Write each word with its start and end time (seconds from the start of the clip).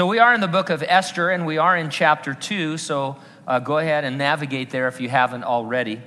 So 0.00 0.06
we 0.06 0.18
are 0.18 0.32
in 0.32 0.40
the 0.40 0.48
book 0.48 0.70
of 0.70 0.82
Esther, 0.82 1.28
and 1.28 1.44
we 1.44 1.58
are 1.58 1.76
in 1.76 1.90
chapter 1.90 2.32
2. 2.32 2.78
So 2.78 3.18
uh, 3.46 3.58
go 3.58 3.76
ahead 3.76 4.02
and 4.04 4.16
navigate 4.16 4.70
there 4.70 4.88
if 4.88 4.98
you 4.98 5.10
haven't 5.10 5.44
already. 5.44 6.00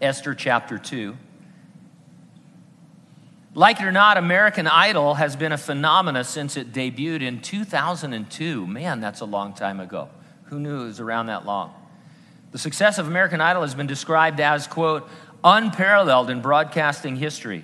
Esther 0.00 0.34
chapter 0.34 0.78
2. 0.78 1.14
Like 3.52 3.80
it 3.80 3.84
or 3.84 3.92
not, 3.92 4.16
American 4.16 4.66
Idol 4.66 5.12
has 5.12 5.36
been 5.36 5.52
a 5.52 5.58
phenomenon 5.58 6.24
since 6.24 6.56
it 6.56 6.72
debuted 6.72 7.20
in 7.20 7.42
2002. 7.42 8.66
Man, 8.66 9.02
that's 9.02 9.20
a 9.20 9.26
long 9.26 9.52
time 9.52 9.78
ago. 9.78 10.08
Who 10.44 10.58
knew 10.58 10.80
it 10.80 10.84
was 10.84 10.98
around 10.98 11.26
that 11.26 11.44
long? 11.44 11.74
The 12.52 12.58
success 12.58 12.96
of 12.96 13.08
American 13.08 13.42
Idol 13.42 13.60
has 13.60 13.74
been 13.74 13.86
described 13.86 14.40
as, 14.40 14.66
quote, 14.66 15.06
unparalleled 15.44 16.30
in 16.30 16.40
broadcasting 16.40 17.16
history. 17.16 17.62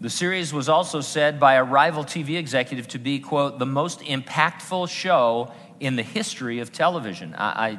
The 0.00 0.08
series 0.08 0.54
was 0.54 0.70
also 0.70 1.02
said 1.02 1.38
by 1.38 1.54
a 1.54 1.64
rival 1.64 2.04
TV 2.04 2.38
executive 2.38 2.88
to 2.88 2.98
be, 2.98 3.18
quote, 3.18 3.58
the 3.58 3.66
most 3.66 4.00
impactful 4.00 4.88
show 4.88 5.52
in 5.78 5.96
the 5.96 6.02
history 6.02 6.60
of 6.60 6.72
television. 6.72 7.34
I, 7.34 7.68
I, 7.68 7.78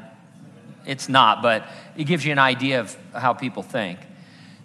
it's 0.85 1.09
not, 1.09 1.41
but 1.41 1.67
it 1.97 2.03
gives 2.03 2.23
you 2.23 2.31
an 2.31 2.37
idea 2.37 2.79
of 2.79 2.95
how 3.13 3.33
people 3.33 3.63
think. 3.63 3.99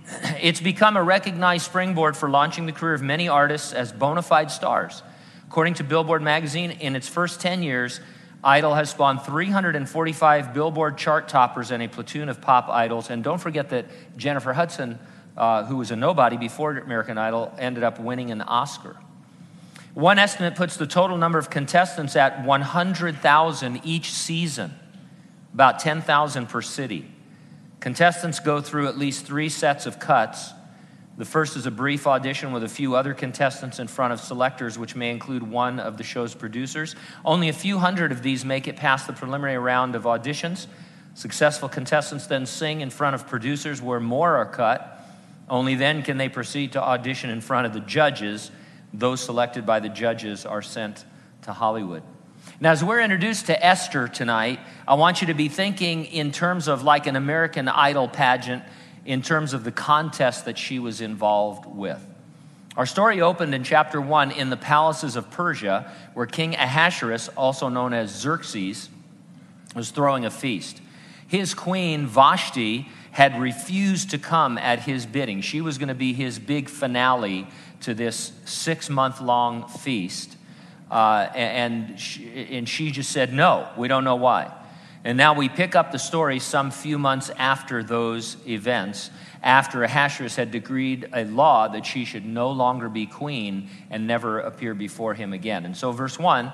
It's 0.40 0.60
become 0.60 0.98
a 0.98 1.02
recognized 1.02 1.64
springboard 1.64 2.14
for 2.14 2.28
launching 2.28 2.66
the 2.66 2.72
career 2.72 2.92
of 2.92 3.02
many 3.02 3.26
artists 3.26 3.72
as 3.72 3.90
bona 3.90 4.22
fide 4.22 4.50
stars. 4.50 5.02
According 5.48 5.74
to 5.74 5.84
Billboard 5.84 6.22
magazine, 6.22 6.72
in 6.72 6.94
its 6.94 7.08
first 7.08 7.40
10 7.40 7.62
years, 7.62 8.00
Idol 8.44 8.74
has 8.74 8.90
spawned 8.90 9.22
345 9.22 10.52
Billboard 10.52 10.98
chart 10.98 11.28
toppers 11.28 11.70
and 11.70 11.82
a 11.82 11.88
platoon 11.88 12.28
of 12.28 12.40
pop 12.40 12.68
idols. 12.68 13.08
And 13.08 13.24
don't 13.24 13.40
forget 13.40 13.70
that 13.70 13.86
Jennifer 14.16 14.52
Hudson 14.52 14.98
uh, 15.36 15.64
who 15.64 15.76
was 15.76 15.90
a 15.90 15.96
nobody 15.96 16.36
before 16.36 16.76
American 16.78 17.18
Idol, 17.18 17.52
ended 17.58 17.84
up 17.84 18.00
winning 18.00 18.30
an 18.30 18.40
Oscar. 18.42 18.96
One 19.94 20.18
estimate 20.18 20.56
puts 20.56 20.76
the 20.76 20.86
total 20.86 21.16
number 21.16 21.38
of 21.38 21.48
contestants 21.48 22.16
at 22.16 22.44
100,000 22.44 23.80
each 23.82 24.12
season, 24.12 24.74
about 25.54 25.78
10,000 25.78 26.48
per 26.48 26.60
city. 26.60 27.10
Contestants 27.80 28.40
go 28.40 28.60
through 28.60 28.88
at 28.88 28.98
least 28.98 29.24
three 29.24 29.48
sets 29.48 29.86
of 29.86 29.98
cuts. 29.98 30.52
The 31.16 31.24
first 31.24 31.56
is 31.56 31.64
a 31.64 31.70
brief 31.70 32.06
audition 32.06 32.52
with 32.52 32.62
a 32.62 32.68
few 32.68 32.94
other 32.94 33.14
contestants 33.14 33.78
in 33.78 33.86
front 33.86 34.12
of 34.12 34.20
selectors, 34.20 34.78
which 34.78 34.94
may 34.94 35.10
include 35.10 35.42
one 35.42 35.80
of 35.80 35.96
the 35.96 36.04
show's 36.04 36.34
producers. 36.34 36.94
Only 37.24 37.48
a 37.48 37.54
few 37.54 37.78
hundred 37.78 38.12
of 38.12 38.22
these 38.22 38.44
make 38.44 38.68
it 38.68 38.76
past 38.76 39.06
the 39.06 39.14
preliminary 39.14 39.56
round 39.56 39.94
of 39.94 40.02
auditions. 40.02 40.66
Successful 41.14 41.70
contestants 41.70 42.26
then 42.26 42.44
sing 42.44 42.82
in 42.82 42.90
front 42.90 43.14
of 43.14 43.26
producers 43.26 43.80
where 43.80 44.00
more 44.00 44.36
are 44.36 44.44
cut. 44.44 44.95
Only 45.48 45.74
then 45.74 46.02
can 46.02 46.16
they 46.16 46.28
proceed 46.28 46.72
to 46.72 46.82
audition 46.82 47.30
in 47.30 47.40
front 47.40 47.66
of 47.66 47.72
the 47.72 47.80
judges. 47.80 48.50
Those 48.92 49.20
selected 49.20 49.64
by 49.66 49.80
the 49.80 49.88
judges 49.88 50.44
are 50.44 50.62
sent 50.62 51.04
to 51.42 51.52
Hollywood. 51.52 52.02
Now, 52.60 52.72
as 52.72 52.82
we're 52.82 53.00
introduced 53.00 53.46
to 53.46 53.64
Esther 53.64 54.08
tonight, 54.08 54.60
I 54.86 54.94
want 54.94 55.20
you 55.20 55.26
to 55.28 55.34
be 55.34 55.48
thinking 55.48 56.06
in 56.06 56.32
terms 56.32 56.68
of 56.68 56.82
like 56.82 57.06
an 57.06 57.16
American 57.16 57.68
Idol 57.68 58.08
pageant, 58.08 58.62
in 59.04 59.22
terms 59.22 59.52
of 59.54 59.62
the 59.62 59.72
contest 59.72 60.46
that 60.46 60.58
she 60.58 60.78
was 60.78 61.00
involved 61.00 61.66
with. 61.66 62.04
Our 62.76 62.86
story 62.86 63.20
opened 63.20 63.54
in 63.54 63.62
chapter 63.62 64.00
1 64.00 64.32
in 64.32 64.50
the 64.50 64.56
palaces 64.56 65.16
of 65.16 65.30
Persia, 65.30 65.90
where 66.14 66.26
King 66.26 66.54
Ahasuerus, 66.54 67.28
also 67.28 67.68
known 67.68 67.94
as 67.94 68.10
Xerxes, 68.10 68.90
was 69.74 69.90
throwing 69.90 70.24
a 70.24 70.30
feast. 70.30 70.80
His 71.28 71.54
queen, 71.54 72.06
Vashti, 72.06 72.88
had 73.16 73.40
refused 73.40 74.10
to 74.10 74.18
come 74.18 74.58
at 74.58 74.80
his 74.80 75.06
bidding. 75.06 75.40
She 75.40 75.62
was 75.62 75.78
going 75.78 75.88
to 75.88 75.94
be 75.94 76.12
his 76.12 76.38
big 76.38 76.68
finale 76.68 77.46
to 77.80 77.94
this 77.94 78.30
six 78.44 78.90
month 78.90 79.22
long 79.22 79.66
feast. 79.68 80.36
Uh, 80.90 81.26
and, 81.34 81.98
she, 81.98 82.28
and 82.50 82.68
she 82.68 82.90
just 82.90 83.10
said, 83.10 83.32
No, 83.32 83.70
we 83.74 83.88
don't 83.88 84.04
know 84.04 84.16
why. 84.16 84.52
And 85.02 85.16
now 85.16 85.32
we 85.32 85.48
pick 85.48 85.74
up 85.74 85.92
the 85.92 85.98
story 85.98 86.38
some 86.38 86.70
few 86.70 86.98
months 86.98 87.30
after 87.38 87.82
those 87.82 88.36
events, 88.46 89.10
after 89.42 89.82
Ahasuerus 89.82 90.36
had 90.36 90.50
decreed 90.50 91.08
a 91.14 91.24
law 91.24 91.68
that 91.68 91.86
she 91.86 92.04
should 92.04 92.26
no 92.26 92.50
longer 92.50 92.90
be 92.90 93.06
queen 93.06 93.70
and 93.90 94.06
never 94.06 94.40
appear 94.40 94.74
before 94.74 95.14
him 95.14 95.32
again. 95.32 95.64
And 95.64 95.74
so, 95.74 95.90
verse 95.90 96.18
1 96.18 96.52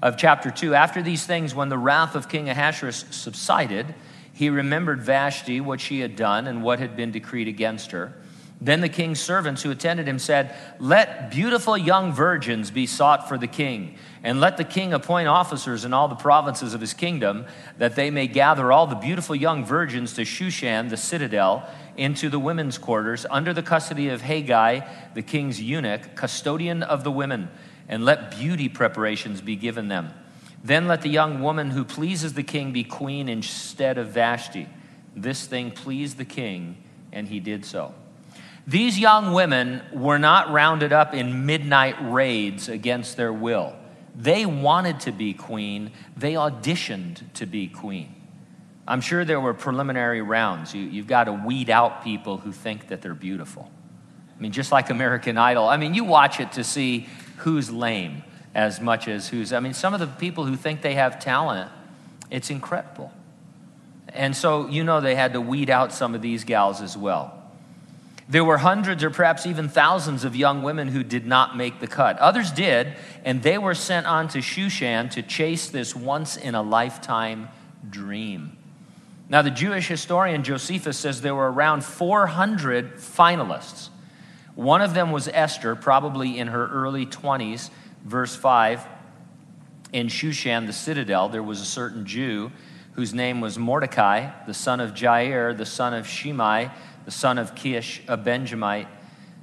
of 0.00 0.16
chapter 0.16 0.50
2 0.50 0.74
after 0.74 1.02
these 1.02 1.26
things, 1.26 1.54
when 1.54 1.68
the 1.68 1.76
wrath 1.76 2.14
of 2.14 2.30
King 2.30 2.48
Ahasuerus 2.48 3.04
subsided, 3.10 3.94
he 4.38 4.50
remembered 4.50 5.02
Vashti, 5.02 5.60
what 5.60 5.80
she 5.80 5.98
had 5.98 6.14
done, 6.14 6.46
and 6.46 6.62
what 6.62 6.78
had 6.78 6.94
been 6.94 7.10
decreed 7.10 7.48
against 7.48 7.90
her. 7.90 8.12
Then 8.60 8.80
the 8.80 8.88
king's 8.88 9.18
servants 9.18 9.64
who 9.64 9.72
attended 9.72 10.06
him 10.06 10.20
said, 10.20 10.54
Let 10.78 11.32
beautiful 11.32 11.76
young 11.76 12.12
virgins 12.12 12.70
be 12.70 12.86
sought 12.86 13.28
for 13.28 13.36
the 13.36 13.48
king, 13.48 13.96
and 14.22 14.38
let 14.38 14.56
the 14.56 14.62
king 14.62 14.92
appoint 14.92 15.26
officers 15.26 15.84
in 15.84 15.92
all 15.92 16.06
the 16.06 16.14
provinces 16.14 16.72
of 16.72 16.80
his 16.80 16.94
kingdom, 16.94 17.46
that 17.78 17.96
they 17.96 18.12
may 18.12 18.28
gather 18.28 18.70
all 18.70 18.86
the 18.86 18.94
beautiful 18.94 19.34
young 19.34 19.64
virgins 19.64 20.12
to 20.14 20.22
Shushan, 20.22 20.88
the 20.88 20.96
citadel, 20.96 21.68
into 21.96 22.28
the 22.28 22.38
women's 22.38 22.78
quarters, 22.78 23.26
under 23.28 23.52
the 23.52 23.64
custody 23.64 24.08
of 24.08 24.22
Hegai, 24.22 24.88
the 25.14 25.22
king's 25.22 25.60
eunuch, 25.60 26.14
custodian 26.14 26.84
of 26.84 27.02
the 27.02 27.10
women, 27.10 27.50
and 27.88 28.04
let 28.04 28.38
beauty 28.38 28.68
preparations 28.68 29.40
be 29.40 29.56
given 29.56 29.88
them. 29.88 30.10
Then 30.62 30.88
let 30.88 31.02
the 31.02 31.08
young 31.08 31.42
woman 31.42 31.70
who 31.70 31.84
pleases 31.84 32.34
the 32.34 32.42
king 32.42 32.72
be 32.72 32.84
queen 32.84 33.28
instead 33.28 33.98
of 33.98 34.08
Vashti. 34.08 34.68
This 35.14 35.46
thing 35.46 35.70
pleased 35.70 36.18
the 36.18 36.24
king, 36.24 36.76
and 37.12 37.28
he 37.28 37.40
did 37.40 37.64
so. 37.64 37.94
These 38.66 38.98
young 38.98 39.32
women 39.32 39.82
were 39.92 40.18
not 40.18 40.50
rounded 40.50 40.92
up 40.92 41.14
in 41.14 41.46
midnight 41.46 41.96
raids 42.00 42.68
against 42.68 43.16
their 43.16 43.32
will. 43.32 43.74
They 44.14 44.44
wanted 44.44 45.00
to 45.00 45.12
be 45.12 45.32
queen, 45.32 45.92
they 46.16 46.34
auditioned 46.34 47.32
to 47.34 47.46
be 47.46 47.68
queen. 47.68 48.14
I'm 48.86 49.00
sure 49.00 49.24
there 49.24 49.40
were 49.40 49.54
preliminary 49.54 50.22
rounds. 50.22 50.74
You, 50.74 50.90
have 51.00 51.06
got 51.06 51.24
to 51.24 51.32
weed 51.32 51.70
out 51.70 52.02
people 52.02 52.38
who 52.38 52.52
think 52.52 52.88
that 52.88 53.00
they're 53.00 53.14
beautiful. 53.14 53.70
I 54.36 54.40
mean, 54.40 54.52
just 54.52 54.72
like 54.72 54.90
American 54.90 55.36
Idol. 55.36 55.68
I 55.68 55.76
mean, 55.76 55.94
you 55.94 56.04
watch 56.04 56.40
it 56.40 56.52
to 56.52 56.64
see 56.64 57.06
who's 57.38 57.70
lame 57.70 58.22
as 58.58 58.80
much 58.80 59.06
as 59.06 59.28
who's. 59.28 59.52
I 59.52 59.60
mean, 59.60 59.72
some 59.72 59.94
of 59.94 60.00
the 60.00 60.08
people 60.08 60.44
who 60.44 60.56
think 60.56 60.82
they 60.82 60.94
have 60.94 61.20
talent, 61.20 61.70
it's 62.28 62.50
incredible. 62.50 63.12
And 64.08 64.34
so, 64.34 64.66
you 64.66 64.82
know, 64.82 65.00
they 65.00 65.14
had 65.14 65.32
to 65.34 65.40
weed 65.40 65.70
out 65.70 65.92
some 65.92 66.12
of 66.12 66.22
these 66.22 66.42
gals 66.42 66.82
as 66.82 66.96
well. 66.96 67.40
There 68.28 68.44
were 68.44 68.58
hundreds 68.58 69.04
or 69.04 69.10
perhaps 69.10 69.46
even 69.46 69.68
thousands 69.68 70.24
of 70.24 70.34
young 70.34 70.64
women 70.64 70.88
who 70.88 71.04
did 71.04 71.24
not 71.24 71.56
make 71.56 71.78
the 71.78 71.86
cut. 71.86 72.18
Others 72.18 72.50
did, 72.50 72.96
and 73.24 73.44
they 73.44 73.58
were 73.58 73.76
sent 73.76 74.06
on 74.06 74.26
to 74.30 74.38
Shushan 74.38 75.08
to 75.12 75.22
chase 75.22 75.68
this 75.68 75.94
once 75.94 76.36
in 76.36 76.56
a 76.56 76.62
lifetime 76.62 77.48
dream. 77.88 78.56
Now, 79.28 79.42
the 79.42 79.52
Jewish 79.52 79.86
historian 79.86 80.42
Josephus 80.42 80.98
says 80.98 81.20
there 81.20 81.32
were 81.32 81.52
around 81.52 81.84
400 81.84 82.96
finalists. 82.96 83.90
One 84.56 84.82
of 84.82 84.94
them 84.94 85.12
was 85.12 85.28
Esther, 85.28 85.76
probably 85.76 86.36
in 86.36 86.48
her 86.48 86.66
early 86.66 87.06
20s, 87.06 87.70
verse 88.08 88.34
5 88.34 88.86
in 89.92 90.08
Shushan, 90.08 90.66
the 90.66 90.72
citadel, 90.72 91.28
there 91.28 91.42
was 91.42 91.60
a 91.60 91.64
certain 91.64 92.04
Jew 92.04 92.50
whose 92.92 93.14
name 93.14 93.40
was 93.40 93.58
Mordecai, 93.58 94.30
the 94.46 94.54
son 94.54 94.80
of 94.80 94.92
Jair, 94.92 95.56
the 95.56 95.66
son 95.66 95.94
of 95.94 96.06
Shimei, 96.06 96.70
the 97.04 97.10
son 97.10 97.38
of 97.38 97.54
Kish, 97.54 98.02
a 98.08 98.16
Benjamite. 98.16 98.88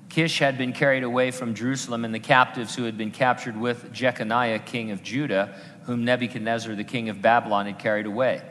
Kish 0.09 0.39
had 0.39 0.57
been 0.57 0.71
carried 0.71 1.03
away 1.03 1.31
from 1.31 1.55
Jerusalem, 1.55 2.05
and 2.05 2.13
the 2.13 2.19
captives 2.19 2.75
who 2.75 2.83
had 2.83 2.97
been 2.97 3.11
captured 3.11 3.57
with 3.57 3.91
Jeconiah, 3.91 4.59
king 4.59 4.91
of 4.91 5.01
Judah, 5.01 5.55
whom 5.85 6.05
Nebuchadnezzar, 6.05 6.75
the 6.75 6.83
king 6.83 7.09
of 7.09 7.21
Babylon, 7.21 7.65
had 7.65 7.79
carried 7.79 8.05
away. 8.05 8.41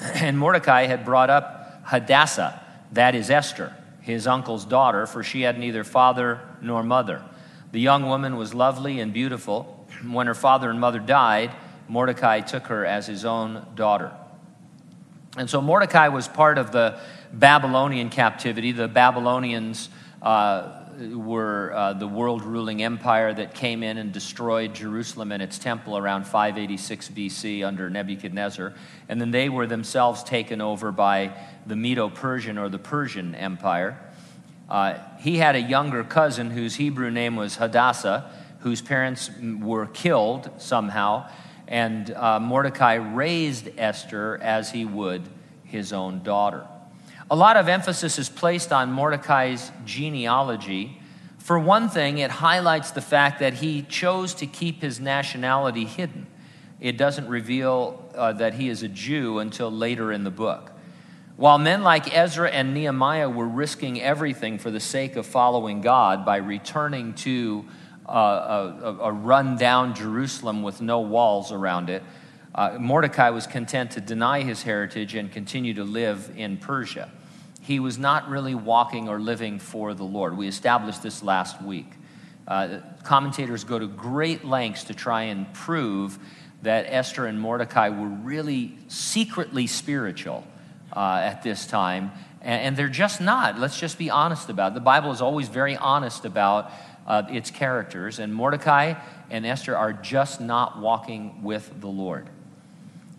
And 0.14 0.38
Mordecai 0.38 0.86
had 0.86 1.04
brought 1.04 1.28
up 1.28 1.82
Hadassah, 1.84 2.60
that 2.92 3.14
is 3.14 3.30
Esther, 3.30 3.74
his 4.00 4.26
uncle's 4.26 4.64
daughter, 4.64 5.06
for 5.06 5.22
she 5.22 5.42
had 5.42 5.58
neither 5.58 5.84
father 5.84 6.40
nor 6.60 6.82
mother. 6.82 7.22
The 7.72 7.80
young 7.80 8.06
woman 8.06 8.36
was 8.36 8.54
lovely 8.54 9.00
and 9.00 9.12
beautiful. 9.12 9.86
When 10.06 10.26
her 10.26 10.34
father 10.34 10.70
and 10.70 10.78
mother 10.78 10.98
died, 10.98 11.52
Mordecai 11.88 12.40
took 12.40 12.66
her 12.66 12.84
as 12.84 13.06
his 13.06 13.24
own 13.24 13.66
daughter. 13.74 14.12
And 15.36 15.48
so 15.48 15.62
Mordecai 15.62 16.08
was 16.08 16.28
part 16.28 16.58
of 16.58 16.72
the 16.72 17.00
Babylonian 17.32 18.10
captivity. 18.10 18.72
The 18.72 18.88
Babylonians 18.88 19.88
uh, 20.20 20.82
were 21.14 21.72
uh, 21.74 21.92
the 21.94 22.06
world 22.06 22.42
ruling 22.42 22.82
empire 22.82 23.32
that 23.32 23.54
came 23.54 23.82
in 23.82 23.96
and 23.96 24.12
destroyed 24.12 24.74
Jerusalem 24.74 25.32
and 25.32 25.42
its 25.42 25.58
temple 25.58 25.96
around 25.96 26.24
586 26.24 27.08
BC 27.08 27.66
under 27.66 27.88
Nebuchadnezzar. 27.88 28.74
And 29.08 29.18
then 29.18 29.30
they 29.30 29.48
were 29.48 29.66
themselves 29.66 30.22
taken 30.22 30.60
over 30.60 30.92
by 30.92 31.34
the 31.66 31.76
Medo 31.76 32.10
Persian 32.10 32.58
or 32.58 32.68
the 32.68 32.78
Persian 32.78 33.34
Empire. 33.34 33.98
Uh, 34.72 34.98
he 35.18 35.36
had 35.36 35.54
a 35.54 35.60
younger 35.60 36.02
cousin 36.02 36.50
whose 36.50 36.76
Hebrew 36.76 37.10
name 37.10 37.36
was 37.36 37.56
Hadassah, 37.56 38.30
whose 38.60 38.80
parents 38.80 39.30
were 39.60 39.84
killed 39.84 40.50
somehow, 40.56 41.28
and 41.68 42.10
uh, 42.10 42.40
Mordecai 42.40 42.94
raised 42.94 43.68
Esther 43.76 44.38
as 44.38 44.70
he 44.70 44.86
would 44.86 45.28
his 45.64 45.92
own 45.92 46.22
daughter. 46.22 46.66
A 47.30 47.36
lot 47.36 47.58
of 47.58 47.68
emphasis 47.68 48.18
is 48.18 48.30
placed 48.30 48.72
on 48.72 48.90
Mordecai's 48.90 49.70
genealogy 49.84 50.98
For 51.42 51.58
one 51.58 51.88
thing, 51.88 52.18
it 52.18 52.30
highlights 52.30 52.92
the 52.92 53.00
fact 53.00 53.40
that 53.40 53.54
he 53.54 53.82
chose 53.82 54.32
to 54.34 54.46
keep 54.46 54.80
his 54.80 55.00
nationality 55.00 55.84
hidden. 55.84 56.28
It 56.80 56.96
doesn't 56.96 57.28
reveal 57.28 58.08
uh, 58.14 58.32
that 58.34 58.54
he 58.54 58.68
is 58.68 58.84
a 58.84 58.88
Jew 58.88 59.40
until 59.40 59.70
later 59.70 60.12
in 60.12 60.22
the 60.22 60.30
book. 60.30 60.71
While 61.36 61.58
men 61.58 61.82
like 61.82 62.14
Ezra 62.14 62.50
and 62.50 62.74
Nehemiah 62.74 63.28
were 63.28 63.48
risking 63.48 64.00
everything 64.00 64.58
for 64.58 64.70
the 64.70 64.80
sake 64.80 65.16
of 65.16 65.26
following 65.26 65.80
God 65.80 66.24
by 66.24 66.36
returning 66.36 67.14
to 67.14 67.64
uh, 68.08 68.12
a, 68.12 68.96
a 69.04 69.12
rundown 69.12 69.94
Jerusalem 69.94 70.62
with 70.62 70.80
no 70.80 71.00
walls 71.00 71.52
around 71.52 71.90
it, 71.90 72.02
uh, 72.54 72.76
Mordecai 72.78 73.30
was 73.30 73.46
content 73.46 73.92
to 73.92 74.00
deny 74.00 74.42
his 74.42 74.62
heritage 74.62 75.14
and 75.14 75.32
continue 75.32 75.74
to 75.74 75.84
live 75.84 76.30
in 76.36 76.58
Persia 76.58 77.10
he 77.62 77.78
was 77.78 77.96
not 77.96 78.28
really 78.28 78.56
walking 78.56 79.08
or 79.08 79.20
living 79.20 79.58
for 79.60 79.94
the 79.94 80.04
Lord. 80.04 80.36
We 80.36 80.48
established 80.48 81.02
this 81.02 81.22
last 81.22 81.62
week. 81.62 81.90
Uh, 82.46 82.80
commentators 83.04 83.62
go 83.62 83.78
to 83.78 83.86
great 83.86 84.44
lengths 84.44 84.84
to 84.84 84.94
try 84.94 85.22
and 85.22 85.50
prove 85.54 86.18
that 86.62 86.86
Esther 86.88 87.26
and 87.26 87.40
Mordecai 87.40 87.88
were 87.88 88.08
really 88.08 88.76
secretly 88.88 89.68
spiritual 89.68 90.44
uh, 90.92 91.20
at 91.22 91.42
this 91.42 91.66
time, 91.66 92.12
and, 92.40 92.62
and, 92.62 92.76
they're 92.76 92.88
just 92.88 93.20
not. 93.20 93.58
Let's 93.58 93.78
just 93.78 93.98
be 93.98 94.10
honest 94.10 94.48
about 94.48 94.72
it. 94.72 94.74
The 94.74 94.80
Bible 94.80 95.12
is 95.12 95.20
always 95.20 95.48
very 95.48 95.76
honest 95.76 96.24
about 96.24 96.70
uh, 97.06 97.22
its 97.30 97.50
characters, 97.50 98.18
and 98.18 98.34
Mordecai 98.34 98.94
and 99.30 99.46
Esther 99.46 99.76
are 99.76 99.92
just 99.92 100.40
not 100.40 100.80
walking 100.80 101.42
with 101.42 101.80
the 101.80 101.88
Lord. 101.88 102.28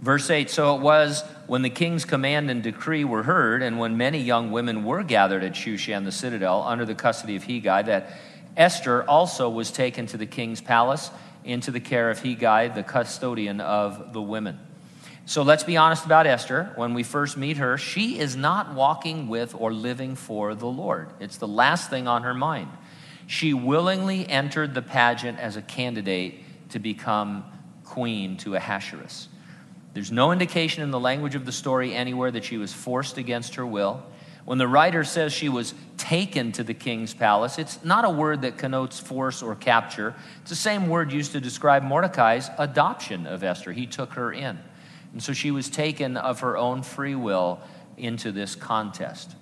Verse 0.01 0.29
8 0.29 0.49
So 0.49 0.75
it 0.75 0.81
was 0.81 1.23
when 1.47 1.61
the 1.61 1.69
king's 1.69 2.05
command 2.05 2.51
and 2.51 2.61
decree 2.61 3.03
were 3.05 3.23
heard, 3.23 3.63
and 3.63 3.79
when 3.79 3.97
many 3.97 4.19
young 4.19 4.51
women 4.51 4.83
were 4.83 5.03
gathered 5.03 5.43
at 5.43 5.53
Shushan 5.53 6.03
the 6.03 6.11
citadel 6.11 6.61
under 6.63 6.85
the 6.85 6.95
custody 6.95 7.35
of 7.35 7.43
Hegai, 7.43 7.85
that 7.85 8.11
Esther 8.55 9.03
also 9.03 9.49
was 9.49 9.71
taken 9.71 10.05
to 10.07 10.17
the 10.17 10.25
king's 10.25 10.61
palace 10.61 11.09
into 11.43 11.71
the 11.71 11.79
care 11.79 12.09
of 12.09 12.19
Hegai, 12.19 12.75
the 12.75 12.83
custodian 12.83 13.61
of 13.61 14.13
the 14.13 14.21
women. 14.21 14.59
So 15.25 15.41
let's 15.41 15.63
be 15.63 15.77
honest 15.77 16.05
about 16.05 16.27
Esther. 16.27 16.73
When 16.75 16.93
we 16.93 17.03
first 17.03 17.37
meet 17.37 17.57
her, 17.57 17.77
she 17.77 18.19
is 18.19 18.35
not 18.35 18.73
walking 18.73 19.29
with 19.29 19.55
or 19.57 19.71
living 19.71 20.15
for 20.15 20.53
the 20.53 20.67
Lord. 20.67 21.09
It's 21.19 21.37
the 21.37 21.47
last 21.47 21.89
thing 21.89 22.07
on 22.07 22.23
her 22.23 22.33
mind. 22.33 22.69
She 23.25 23.53
willingly 23.53 24.27
entered 24.27 24.73
the 24.73 24.81
pageant 24.81 25.39
as 25.39 25.55
a 25.55 25.61
candidate 25.61 26.43
to 26.69 26.79
become 26.79 27.45
queen 27.85 28.35
to 28.37 28.55
Ahasuerus. 28.55 29.29
There's 29.93 30.11
no 30.11 30.31
indication 30.31 30.83
in 30.83 30.91
the 30.91 30.99
language 30.99 31.35
of 31.35 31.45
the 31.45 31.51
story 31.51 31.93
anywhere 31.93 32.31
that 32.31 32.43
she 32.43 32.57
was 32.57 32.73
forced 32.73 33.17
against 33.17 33.55
her 33.55 33.65
will. 33.65 34.03
When 34.43 34.57
the 34.57 34.67
writer 34.67 35.05
says 35.05 35.31
she 35.31 35.47
was 35.47 35.73
taken 35.95 36.51
to 36.53 36.63
the 36.63 36.73
king's 36.73 37.13
palace, 37.13 37.57
it's 37.57 37.81
not 37.85 38.03
a 38.03 38.09
word 38.09 38.41
that 38.41 38.57
connotes 38.57 38.99
force 38.99 39.41
or 39.41 39.55
capture. 39.55 40.15
It's 40.41 40.49
the 40.49 40.55
same 40.57 40.89
word 40.89 41.13
used 41.13 41.31
to 41.31 41.39
describe 41.39 41.83
Mordecai's 41.83 42.49
adoption 42.57 43.25
of 43.25 43.41
Esther. 43.41 43.71
He 43.71 43.87
took 43.87 44.13
her 44.13 44.33
in. 44.33 44.59
And 45.13 45.21
so 45.21 45.31
she 45.31 45.51
was 45.51 45.69
taken 45.69 46.17
of 46.17 46.41
her 46.41 46.57
own 46.57 46.83
free 46.83 47.15
will 47.15 47.61
into 47.97 48.31
this 48.31 48.55
contest. 48.55 49.35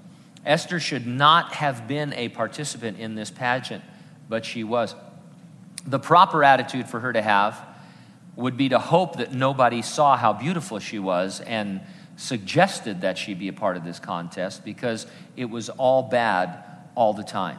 Esther 0.45 0.79
should 0.79 1.07
not 1.07 1.53
have 1.53 1.87
been 1.87 2.13
a 2.13 2.29
participant 2.29 2.99
in 2.99 3.15
this 3.15 3.31
pageant, 3.31 3.83
but 4.27 4.45
she 4.45 4.63
was. 4.63 4.95
The 5.85 5.99
proper 5.99 6.43
attitude 6.43 6.87
for 6.87 6.99
her 6.99 7.13
to 7.13 7.21
have 7.21 7.59
would 8.35 8.57
be 8.57 8.69
to 8.69 8.79
hope 8.79 9.17
that 9.17 9.33
nobody 9.33 9.81
saw 9.81 10.17
how 10.17 10.33
beautiful 10.33 10.79
she 10.79 10.99
was 10.99 11.41
and 11.41 11.81
suggested 12.17 13.01
that 13.01 13.17
she 13.17 13.33
be 13.33 13.47
a 13.47 13.53
part 13.53 13.77
of 13.77 13.83
this 13.83 13.99
contest 13.99 14.63
because 14.63 15.07
it 15.35 15.45
was 15.45 15.69
all 15.69 16.03
bad 16.03 16.63
all 16.95 17.13
the 17.13 17.23
time. 17.23 17.57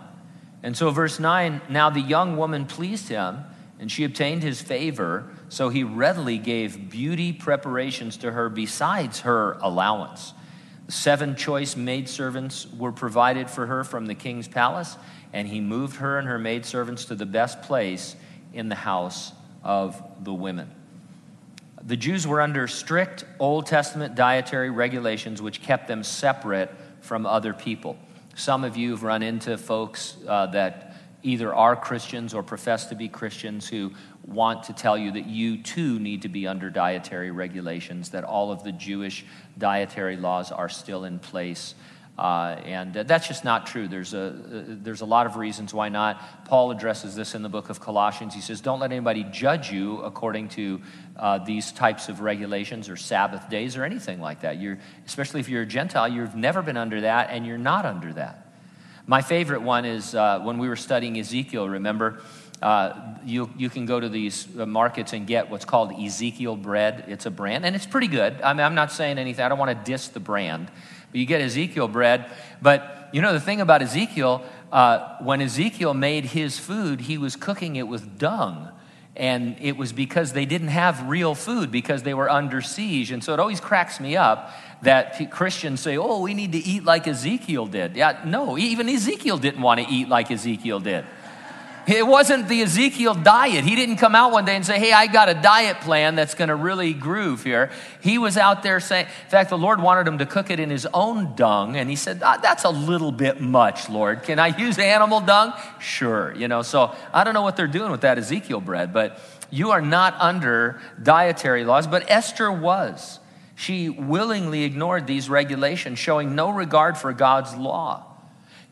And 0.63 0.77
so, 0.77 0.91
verse 0.91 1.19
9 1.19 1.61
now 1.69 1.91
the 1.91 2.01
young 2.01 2.37
woman 2.37 2.67
pleased 2.67 3.09
him, 3.09 3.45
and 3.83 3.91
she 3.91 4.05
obtained 4.05 4.45
his 4.45 4.63
favor, 4.63 5.29
so 5.49 5.69
he 5.69 5.83
readily 5.83 6.39
gave 6.39 6.89
beauty 6.89 7.33
preparations 7.33 8.17
to 8.19 8.31
her 8.31 8.49
besides 8.49 9.23
her 9.23 9.59
allowance. 9.61 10.35
Seven 10.87 11.35
choice 11.35 11.75
maidservants 11.75 12.69
were 12.79 12.93
provided 12.93 13.51
for 13.51 13.67
her 13.67 13.83
from 13.83 14.07
the 14.07 14.15
king's 14.15 14.47
palace, 14.47 14.97
and 15.33 15.49
he 15.49 15.61
moved 15.61 15.97
her 15.97 16.17
and 16.17 16.29
her 16.29 16.39
maidservants 16.39 17.07
to 17.07 17.17
the 17.17 17.27
best 17.27 17.61
place 17.63 18.15
in 18.53 18.69
the 18.69 18.77
house 18.77 19.33
of 19.65 20.01
the 20.23 20.33
women. 20.33 20.71
The 21.83 21.97
Jews 21.97 22.25
were 22.25 22.41
under 22.41 22.69
strict 22.69 23.25
Old 23.41 23.67
Testament 23.67 24.15
dietary 24.15 24.71
regulations 24.71 25.43
which 25.43 25.61
kept 25.61 25.89
them 25.89 26.05
separate 26.05 26.71
from 27.01 27.27
other 27.27 27.53
people. 27.53 27.99
Some 28.37 28.63
of 28.63 28.77
you 28.77 28.93
have 28.93 29.03
run 29.03 29.25
into 29.25 29.59
folks 29.59 30.17
uh, 30.29 30.47
that 30.47 30.92
either 31.23 31.55
are 31.55 31.77
Christians 31.77 32.35
or 32.35 32.43
profess 32.43 32.87
to 32.87 32.95
be 32.95 33.09
Christians 33.09 33.69
who 33.69 33.93
want 34.27 34.65
to 34.65 34.73
tell 34.73 34.97
you 34.97 35.13
that 35.13 35.27
you 35.27 35.63
too 35.63 35.99
need 35.99 36.23
to 36.23 36.29
be 36.29 36.47
under 36.47 36.71
dietary 36.71 37.31
regulations, 37.31 38.11
that 38.11 38.25
all 38.25 38.51
of 38.51 38.65
the 38.65 38.73
Jewish 38.73 39.25
dietary 39.59 40.17
laws 40.17 40.51
are 40.53 40.69
still 40.69 41.05
in 41.05 41.19
place 41.19 41.75
uh, 42.19 42.61
and 42.65 42.93
that's 42.93 43.27
just 43.27 43.43
not 43.43 43.67
true. 43.67 43.89
There's 43.89 44.13
a, 44.13 44.27
uh, 44.27 44.63
there's 44.83 45.01
a 45.01 45.07
lot 45.07 45.25
of 45.27 45.37
reasons 45.37 45.73
why 45.73 45.89
not. 45.89 46.45
Paul 46.45 46.71
addresses 46.71 47.15
this 47.15 47.35
in 47.35 47.43
the 47.43 47.49
book 47.49 47.71
of 47.71 47.81
Colossians. 47.81 48.35
He 48.35 48.43
says, 48.43 48.61
Don't 48.61 48.81
let 48.81 48.93
anybody 48.93 49.25
judge 49.25 49.73
you 49.73 49.99
according 50.03 50.49
to 50.51 50.83
uh, 51.17 51.39
these 51.39 51.73
types 51.73 52.11
of 52.11 52.21
regulations 52.21 52.91
or 52.91 52.97
Sabbath 52.97 53.49
days 53.49 53.79
or 53.79 53.85
anything 53.85 54.21
like 54.21 54.43
that. 54.43 54.61
You're, 54.61 54.79
especially 55.07 55.41
if 55.41 55.49
you're 55.49 55.63
a 55.63 55.67
Gentile, 55.67 56.07
you've 56.07 56.37
never 56.37 56.61
been 56.61 56.77
under 56.77 57.01
that 57.01 57.31
and 57.31 57.47
you're 57.47 57.57
not 57.57 57.87
under 57.87 58.13
that. 58.13 58.42
My 59.13 59.21
favorite 59.21 59.61
one 59.61 59.85
is 59.85 60.15
uh, 60.15 60.41
when 60.41 60.57
we 60.57 60.71
were 60.71 60.77
studying 60.89 61.19
Ezekiel, 61.19 61.69
remember? 61.69 62.23
Uh, 62.63 62.95
you, 63.27 63.51
you 63.59 63.69
can 63.69 63.85
go 63.85 64.01
to 64.01 64.09
these 64.09 64.49
markets 64.55 65.13
and 65.13 65.27
get 65.27 65.51
what's 65.51 65.67
called 65.67 65.93
Ezekiel 66.01 66.57
bread. 66.57 67.05
It's 67.09 67.27
a 67.27 67.31
brand, 67.31 67.67
and 67.67 67.77
it's 67.77 67.85
pretty 67.85 68.07
good. 68.07 68.41
I 68.41 68.55
mean, 68.55 68.65
I'm 68.65 68.75
not 68.75 68.91
saying 68.91 69.19
anything, 69.19 69.45
I 69.45 69.51
don't 69.51 69.59
want 69.59 69.79
to 69.79 69.85
diss 69.85 70.09
the 70.09 70.19
brand 70.19 70.71
but 71.11 71.19
you 71.19 71.27
get 71.27 71.43
Ezekiel 71.43 71.89
bread. 71.89 72.25
But 72.63 73.11
you 73.13 73.21
know, 73.21 73.35
the 73.35 73.41
thing 73.41 73.61
about 73.61 73.83
Ezekiel, 73.83 74.43
uh, 74.73 75.19
when 75.19 75.43
Ezekiel 75.43 75.93
made 75.93 76.25
his 76.25 76.59
food, 76.59 77.03
he 77.03 77.19
was 77.19 77.37
cooking 77.37 77.77
it 77.77 77.87
with 77.87 78.19
dung. 78.19 78.71
And 79.15 79.57
it 79.61 79.77
was 79.77 79.93
because 79.93 80.33
they 80.33 80.47
didn't 80.47 80.69
have 80.69 81.07
real 81.07 81.35
food 81.35 81.71
because 81.71 82.03
they 82.03 82.15
were 82.15 82.31
under 82.31 82.63
siege. 82.63 83.11
And 83.11 83.23
so 83.23 83.35
it 83.35 83.41
always 83.41 83.61
cracks 83.61 84.01
me 84.01 84.17
up 84.17 84.51
that 84.83 85.31
Christians 85.31 85.81
say, 85.81 85.97
oh, 85.97 86.21
we 86.21 86.35
need 86.35 86.53
to 86.53 86.59
eat 86.59 86.85
like 86.85 87.07
Ezekiel 87.07 87.67
did. 87.67 87.97
Yeah, 87.97 88.21
no, 88.25 88.59
even 88.59 88.89
Ezekiel 88.89 89.39
didn't 89.39 89.63
want 89.63 89.81
to 89.81 89.87
eat 89.87 90.09
like 90.09 90.31
Ezekiel 90.31 90.81
did. 90.81 91.05
It 91.87 92.07
wasn't 92.07 92.49
the 92.49 92.63
Ezekiel 92.63 93.15
diet. 93.15 93.65
He 93.65 93.75
didn't 93.75 93.97
come 93.97 94.15
out 94.15 94.31
one 94.31 94.45
day 94.45 94.55
and 94.55 94.65
say, 94.65 94.79
Hey, 94.79 94.93
I 94.93 95.09
got 95.09 95.29
a 95.29 95.35
diet 95.35 95.81
plan 95.81 96.15
that's 96.15 96.35
going 96.35 96.49
to 96.49 96.55
really 96.55 96.93
groove 96.93 97.43
here. 97.43 97.71
He 98.01 98.19
was 98.19 98.37
out 98.37 98.63
there 98.63 98.79
saying, 98.79 99.07
In 99.25 99.31
fact, 99.31 99.51
the 99.51 99.59
Lord 99.59 99.83
wanted 99.83 100.07
him 100.07 100.19
to 100.19 100.27
cook 100.27 100.51
it 100.51 100.61
in 100.61 100.71
his 100.71 100.87
own 100.95 101.35
dung. 101.35 101.77
And 101.77 101.91
he 101.91 101.97
said, 101.97 102.21
ah, 102.23 102.39
That's 102.41 102.65
a 102.65 102.71
little 102.71 103.11
bit 103.11 103.41
much, 103.41 103.89
Lord. 103.89 104.23
Can 104.23 104.39
I 104.39 104.57
use 104.57 104.79
animal 104.79 105.21
dung? 105.21 105.55
Sure. 105.81 106.33
You 106.35 106.47
know, 106.47 106.63
so 106.63 106.95
I 107.13 107.25
don't 107.25 107.35
know 107.35 107.43
what 107.43 107.57
they're 107.57 107.67
doing 107.67 107.91
with 107.91 108.03
that 108.03 108.17
Ezekiel 108.17 108.61
bread, 108.61 108.93
but 108.93 109.19
you 109.51 109.73
are 109.73 109.83
not 109.83 110.15
under 110.21 110.81
dietary 111.03 111.65
laws. 111.65 111.89
But 111.89 112.09
Esther 112.09 112.53
was. 112.53 113.19
She 113.55 113.89
willingly 113.89 114.65
ignored 114.65 115.07
these 115.07 115.29
regulations, 115.29 115.99
showing 115.99 116.35
no 116.35 116.51
regard 116.51 116.97
for 116.97 117.13
God's 117.13 117.55
law. 117.55 118.07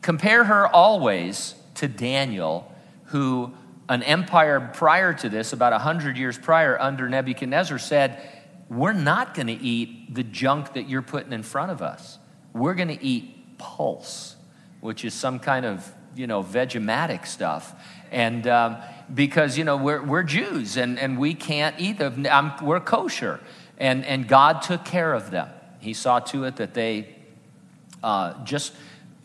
Compare 0.01 0.45
her 0.45 0.67
always 0.67 1.55
to 1.75 1.87
Daniel 1.87 2.71
who 3.05 3.53
an 3.91 4.03
empire 4.03 4.71
prior 4.73 5.13
to 5.13 5.27
this, 5.27 5.51
about 5.51 5.73
100 5.73 6.15
years 6.17 6.37
prior, 6.37 6.79
under 6.79 7.09
Nebuchadnezzar, 7.09 7.77
said, 7.77 8.21
We're 8.69 8.93
not 8.93 9.33
going 9.33 9.47
to 9.47 9.53
eat 9.53 10.15
the 10.15 10.23
junk 10.23 10.73
that 10.73 10.87
you're 10.87 11.01
putting 11.01 11.33
in 11.33 11.43
front 11.43 11.71
of 11.71 11.81
us. 11.81 12.17
We're 12.53 12.73
going 12.73 12.87
to 12.87 13.03
eat 13.03 13.57
pulse, 13.57 14.37
which 14.79 15.03
is 15.03 15.13
some 15.13 15.39
kind 15.39 15.65
of, 15.65 15.93
you 16.15 16.25
know, 16.25 16.41
Vegematic 16.41 17.27
stuff. 17.27 17.75
And 18.11 18.47
um, 18.47 18.77
because, 19.13 19.57
you 19.57 19.65
know, 19.65 19.75
we're, 19.75 20.01
we're 20.01 20.23
Jews 20.23 20.77
and, 20.77 20.97
and 20.97 21.17
we 21.17 21.33
can't 21.33 21.75
eat 21.77 21.97
them, 21.97 22.25
we're 22.61 22.79
kosher. 22.79 23.41
And, 23.81 24.05
and 24.05 24.27
God 24.27 24.61
took 24.61 24.85
care 24.85 25.11
of 25.11 25.31
them. 25.31 25.49
He 25.79 25.93
saw 25.93 26.19
to 26.19 26.43
it 26.43 26.57
that 26.57 26.75
they 26.75 27.15
uh, 28.03 28.43
just 28.43 28.73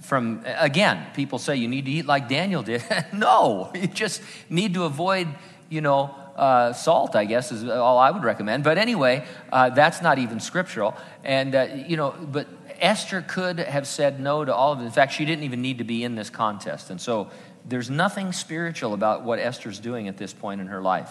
from, 0.01 0.43
again, 0.47 1.07
people 1.15 1.39
say 1.39 1.57
you 1.57 1.69
need 1.69 1.85
to 1.85 1.91
eat 1.91 2.07
like 2.07 2.27
Daniel 2.27 2.63
did. 2.63 2.83
no, 3.13 3.71
you 3.75 3.87
just 3.87 4.23
need 4.49 4.73
to 4.73 4.85
avoid, 4.85 5.29
you 5.69 5.83
know, 5.83 6.15
uh, 6.37 6.73
salt, 6.73 7.15
I 7.15 7.27
guess, 7.27 7.53
is 7.53 7.69
all 7.69 7.99
I 7.99 8.11
would 8.11 8.25
recommend. 8.25 8.65
But 8.65 8.79
anyway, 8.79 9.27
uh, 9.53 9.71
that's 9.71 10.01
not 10.01 10.19
even 10.19 10.41
scriptural. 10.41 10.97
And, 11.23 11.55
uh, 11.55 11.69
you 11.87 11.99
know, 11.99 12.13
but 12.13 12.49
Esther 12.81 13.21
could 13.21 13.59
have 13.59 13.87
said 13.87 14.21
no 14.21 14.43
to 14.43 14.55
all 14.55 14.73
of 14.73 14.81
it. 14.81 14.85
In 14.85 14.91
fact, 14.91 15.13
she 15.13 15.27
didn't 15.27 15.45
even 15.45 15.61
need 15.61 15.79
to 15.79 15.85
be 15.85 16.03
in 16.03 16.15
this 16.15 16.31
contest. 16.31 16.89
And 16.89 16.99
so 16.99 17.29
there's 17.67 17.91
nothing 17.91 18.33
spiritual 18.33 18.95
about 18.95 19.23
what 19.23 19.39
Esther's 19.39 19.79
doing 19.79 20.09
at 20.09 20.17
this 20.17 20.33
point 20.33 20.63
in 20.63 20.69
her 20.69 20.81
life. 20.81 21.11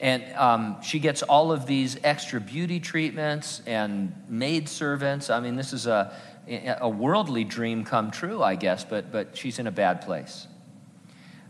And 0.00 0.24
um, 0.34 0.80
she 0.82 1.00
gets 1.00 1.22
all 1.22 1.50
of 1.50 1.66
these 1.66 1.98
extra 2.04 2.40
beauty 2.40 2.78
treatments 2.78 3.62
and 3.66 4.12
maid 4.28 4.68
servants. 4.68 5.28
I 5.28 5.40
mean, 5.40 5.56
this 5.56 5.72
is 5.72 5.86
a, 5.86 6.14
a 6.80 6.88
worldly 6.88 7.44
dream 7.44 7.84
come 7.84 8.10
true, 8.10 8.42
I 8.42 8.54
guess, 8.54 8.84
but, 8.84 9.10
but 9.10 9.36
she's 9.36 9.58
in 9.58 9.66
a 9.66 9.72
bad 9.72 10.02
place. 10.02 10.46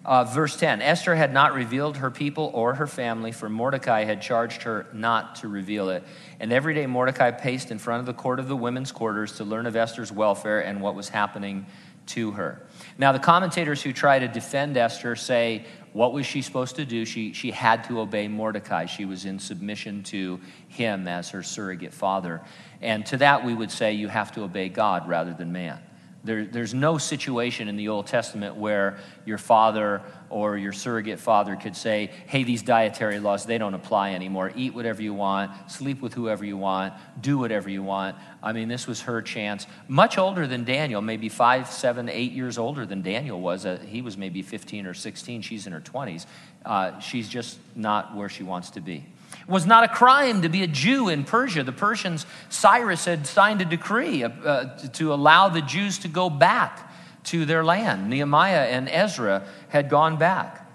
Uh, 0.05 0.25
verse 0.25 0.57
10 0.57 0.81
Esther 0.81 1.15
had 1.15 1.35
not 1.35 1.53
revealed 1.53 1.99
her 1.99 2.11
people 2.11 2.51
or 2.55 2.75
her 2.75 2.87
family, 2.87 3.31
for 3.31 3.51
Mordecai 3.51 4.05
had 4.05 4.23
charged 4.23 4.63
her 4.63 4.87
not 4.95 5.37
to 5.37 5.49
reveal 5.49 5.91
it. 5.91 6.03
And 6.41 6.51
every 6.51 6.73
day 6.73 6.87
Mordecai 6.87 7.31
paced 7.31 7.71
in 7.71 7.79
front 7.79 8.01
of 8.01 8.07
the 8.07 8.15
court 8.15 8.41
of 8.41 8.49
the 8.49 8.57
women's 8.57 8.91
quarters 8.91 9.33
to 9.33 9.45
learn 9.45 9.67
of 9.67 9.77
Esther's 9.77 10.11
welfare 10.11 10.61
and 10.61 10.81
what 10.81 10.95
was 10.95 11.11
happening 11.11 11.67
to 12.07 12.31
her. 12.31 12.63
Now, 12.97 13.13
the 13.13 13.19
commentators 13.19 13.83
who 13.83 13.93
try 13.93 14.19
to 14.19 14.29
defend 14.29 14.79
Esther 14.79 15.15
say, 15.15 15.67
what 15.93 16.13
was 16.13 16.27
she 16.27 16.43
supposed 16.43 16.77
to 16.77 16.85
do? 16.85 17.05
She, 17.05 17.33
she 17.33 17.51
had 17.51 17.85
to 17.85 18.01
obey 18.01 18.29
Mordecai. 18.29 18.87
She 18.87 19.05
was 19.05 19.25
in 19.25 19.39
submission 19.39 20.03
to 20.05 20.41
him 20.69 21.09
as 21.09 21.31
her 21.31 21.43
surrogate 21.43 21.95
father. 21.95 22.43
And 22.81 23.05
to 23.07 23.17
that, 23.19 23.45
we 23.45 23.55
would 23.55 23.71
say 23.71 23.95
you 23.95 24.09
have 24.09 24.33
to 24.33 24.43
obey 24.43 24.69
God 24.69 25.09
rather 25.09 25.33
than 25.33 25.53
man. 25.53 25.81
There, 26.25 26.45
there's 26.45 26.75
no 26.75 26.99
situation 26.99 27.69
in 27.69 27.77
the 27.77 27.89
Old 27.89 28.09
Testament 28.09 28.57
where 28.57 28.99
your 29.25 29.39
father 29.39 30.03
or 30.31 30.59
your 30.59 30.73
surrogate 30.73 31.21
father 31.21 31.55
could 31.55 31.77
say, 31.77 32.11
hey, 32.27 32.43
these 32.43 32.63
dietary 32.63 33.21
laws, 33.21 33.47
they 33.47 33.57
don't 33.57 33.75
apply 33.75 34.15
anymore. 34.15 34.53
Eat 34.57 34.75
whatever 34.75 35.01
you 35.01 35.15
want, 35.15 35.71
sleep 35.71 36.03
with 36.03 36.15
whoever 36.15 36.45
you 36.45 36.57
want, 36.57 36.93
do 37.21 37.39
whatever 37.39 37.71
you 37.71 37.83
want. 37.85 38.17
I 38.43 38.53
mean, 38.53 38.69
this 38.69 38.87
was 38.87 39.03
her 39.03 39.23
chance. 39.23 39.67
Much 39.87 40.19
older 40.19 40.47
than 40.47 40.65
Daniel, 40.65 41.01
maybe 41.01 41.29
five, 41.29 41.71
seven, 41.71 42.09
eight 42.09 42.33
years 42.33 42.59
older 42.59 42.85
than 42.85 43.01
Daniel 43.01 43.41
was. 43.41 43.65
Uh, 43.65 43.79
he 43.87 44.03
was 44.03 44.19
maybe 44.19 44.43
15 44.43 44.87
or 44.87 44.95
16. 44.95 45.43
She's 45.43 45.67
in 45.67 45.73
her 45.73 45.81
20s. 45.81 46.27
Uh, 46.67 46.99
she's 46.99 47.29
just 47.29 47.59
not 47.77 48.17
where 48.17 48.29
she 48.29 48.43
wants 48.43 48.71
to 48.71 48.81
be 48.81 49.07
was 49.49 49.67
not 49.67 49.83
a 49.83 49.89
crime 49.89 50.43
to 50.43 50.49
be 50.49 50.63
a 50.63 50.67
Jew 50.67 51.09
in 51.09 51.25
Persia. 51.25 51.65
The 51.65 51.73
Persians, 51.73 52.27
Cyrus 52.51 53.07
had 53.07 53.27
signed 53.27 53.63
a 53.63 53.65
decree 53.65 54.23
uh, 54.23 54.65
to 54.93 55.13
allow 55.13 55.49
the 55.49 55.63
Jews 55.63 55.99
to 56.01 56.09
go 56.09 56.29
back 56.29 56.93
to 57.25 57.45
their 57.47 57.65
land. 57.65 58.11
Nehemiah 58.11 58.67
and 58.67 58.89
Ezra 58.89 59.47
had 59.71 59.89
gone 59.89 60.17
back. 60.19 60.67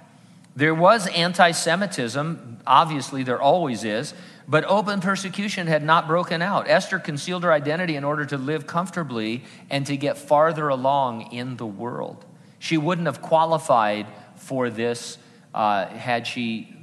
There 0.56 0.76
was 0.76 1.08
anti 1.08 1.52
Semitism, 1.52 2.60
obviously, 2.66 3.24
there 3.24 3.42
always 3.42 3.84
is, 3.84 4.14
but 4.48 4.64
open 4.66 5.02
persecution 5.02 5.68
had 5.68 5.84
not 5.84 6.08
broken 6.08 6.42
out. 6.42 6.68
Esther 6.68 7.00
concealed 7.00 7.44
her 7.44 7.52
identity 7.52 7.96
in 7.96 8.04
order 8.04 8.26
to 8.26 8.38
live 8.38 8.68
comfortably 8.68 9.44
and 9.70 9.86
to 9.86 9.96
get 9.98 10.18
farther 10.18 10.68
along 10.68 11.32
in 11.32 11.58
the 11.58 11.66
world. 11.66 12.26
She 12.60 12.78
wouldn't 12.78 13.08
have 13.08 13.22
qualified 13.22 14.06
for 14.36 14.70
this 14.70 15.18
uh, 15.54 15.88
had 15.88 16.26
she 16.28 16.76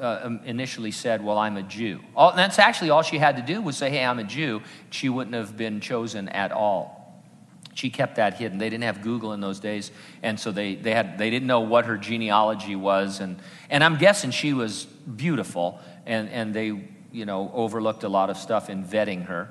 uh, 0.00 0.20
um, 0.22 0.40
initially 0.44 0.90
said, 0.90 1.24
Well, 1.24 1.38
I'm 1.38 1.56
a 1.56 1.62
Jew. 1.62 2.00
All, 2.14 2.34
that's 2.34 2.58
actually 2.58 2.90
all 2.90 3.02
she 3.02 3.18
had 3.18 3.36
to 3.36 3.42
do 3.42 3.60
was 3.62 3.76
say, 3.76 3.90
Hey, 3.90 4.04
I'm 4.04 4.18
a 4.18 4.24
Jew. 4.24 4.62
She 4.90 5.08
wouldn't 5.08 5.34
have 5.34 5.56
been 5.56 5.80
chosen 5.80 6.28
at 6.28 6.52
all. 6.52 7.02
She 7.74 7.88
kept 7.88 8.16
that 8.16 8.34
hidden. 8.34 8.58
They 8.58 8.68
didn't 8.68 8.84
have 8.84 9.00
Google 9.00 9.32
in 9.32 9.40
those 9.40 9.58
days, 9.58 9.90
and 10.22 10.38
so 10.38 10.52
they, 10.52 10.74
they, 10.74 10.92
had, 10.92 11.16
they 11.16 11.30
didn't 11.30 11.46
know 11.48 11.60
what 11.60 11.86
her 11.86 11.96
genealogy 11.96 12.76
was. 12.76 13.20
And, 13.20 13.38
and 13.70 13.82
I'm 13.82 13.96
guessing 13.96 14.30
she 14.30 14.52
was 14.52 14.84
beautiful, 14.84 15.80
and, 16.04 16.28
and 16.28 16.52
they 16.52 16.78
you 17.12 17.26
know, 17.26 17.50
overlooked 17.54 18.04
a 18.04 18.08
lot 18.08 18.30
of 18.30 18.36
stuff 18.36 18.68
in 18.68 18.84
vetting 18.84 19.26
her. 19.26 19.48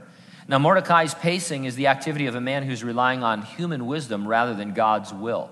Now, 0.47 0.59
Mordecai's 0.59 1.13
pacing 1.13 1.65
is 1.65 1.75
the 1.75 1.87
activity 1.87 2.27
of 2.27 2.35
a 2.35 2.41
man 2.41 2.63
who's 2.63 2.83
relying 2.83 3.23
on 3.23 3.41
human 3.41 3.85
wisdom 3.85 4.27
rather 4.27 4.53
than 4.53 4.73
God's 4.73 5.13
will. 5.13 5.49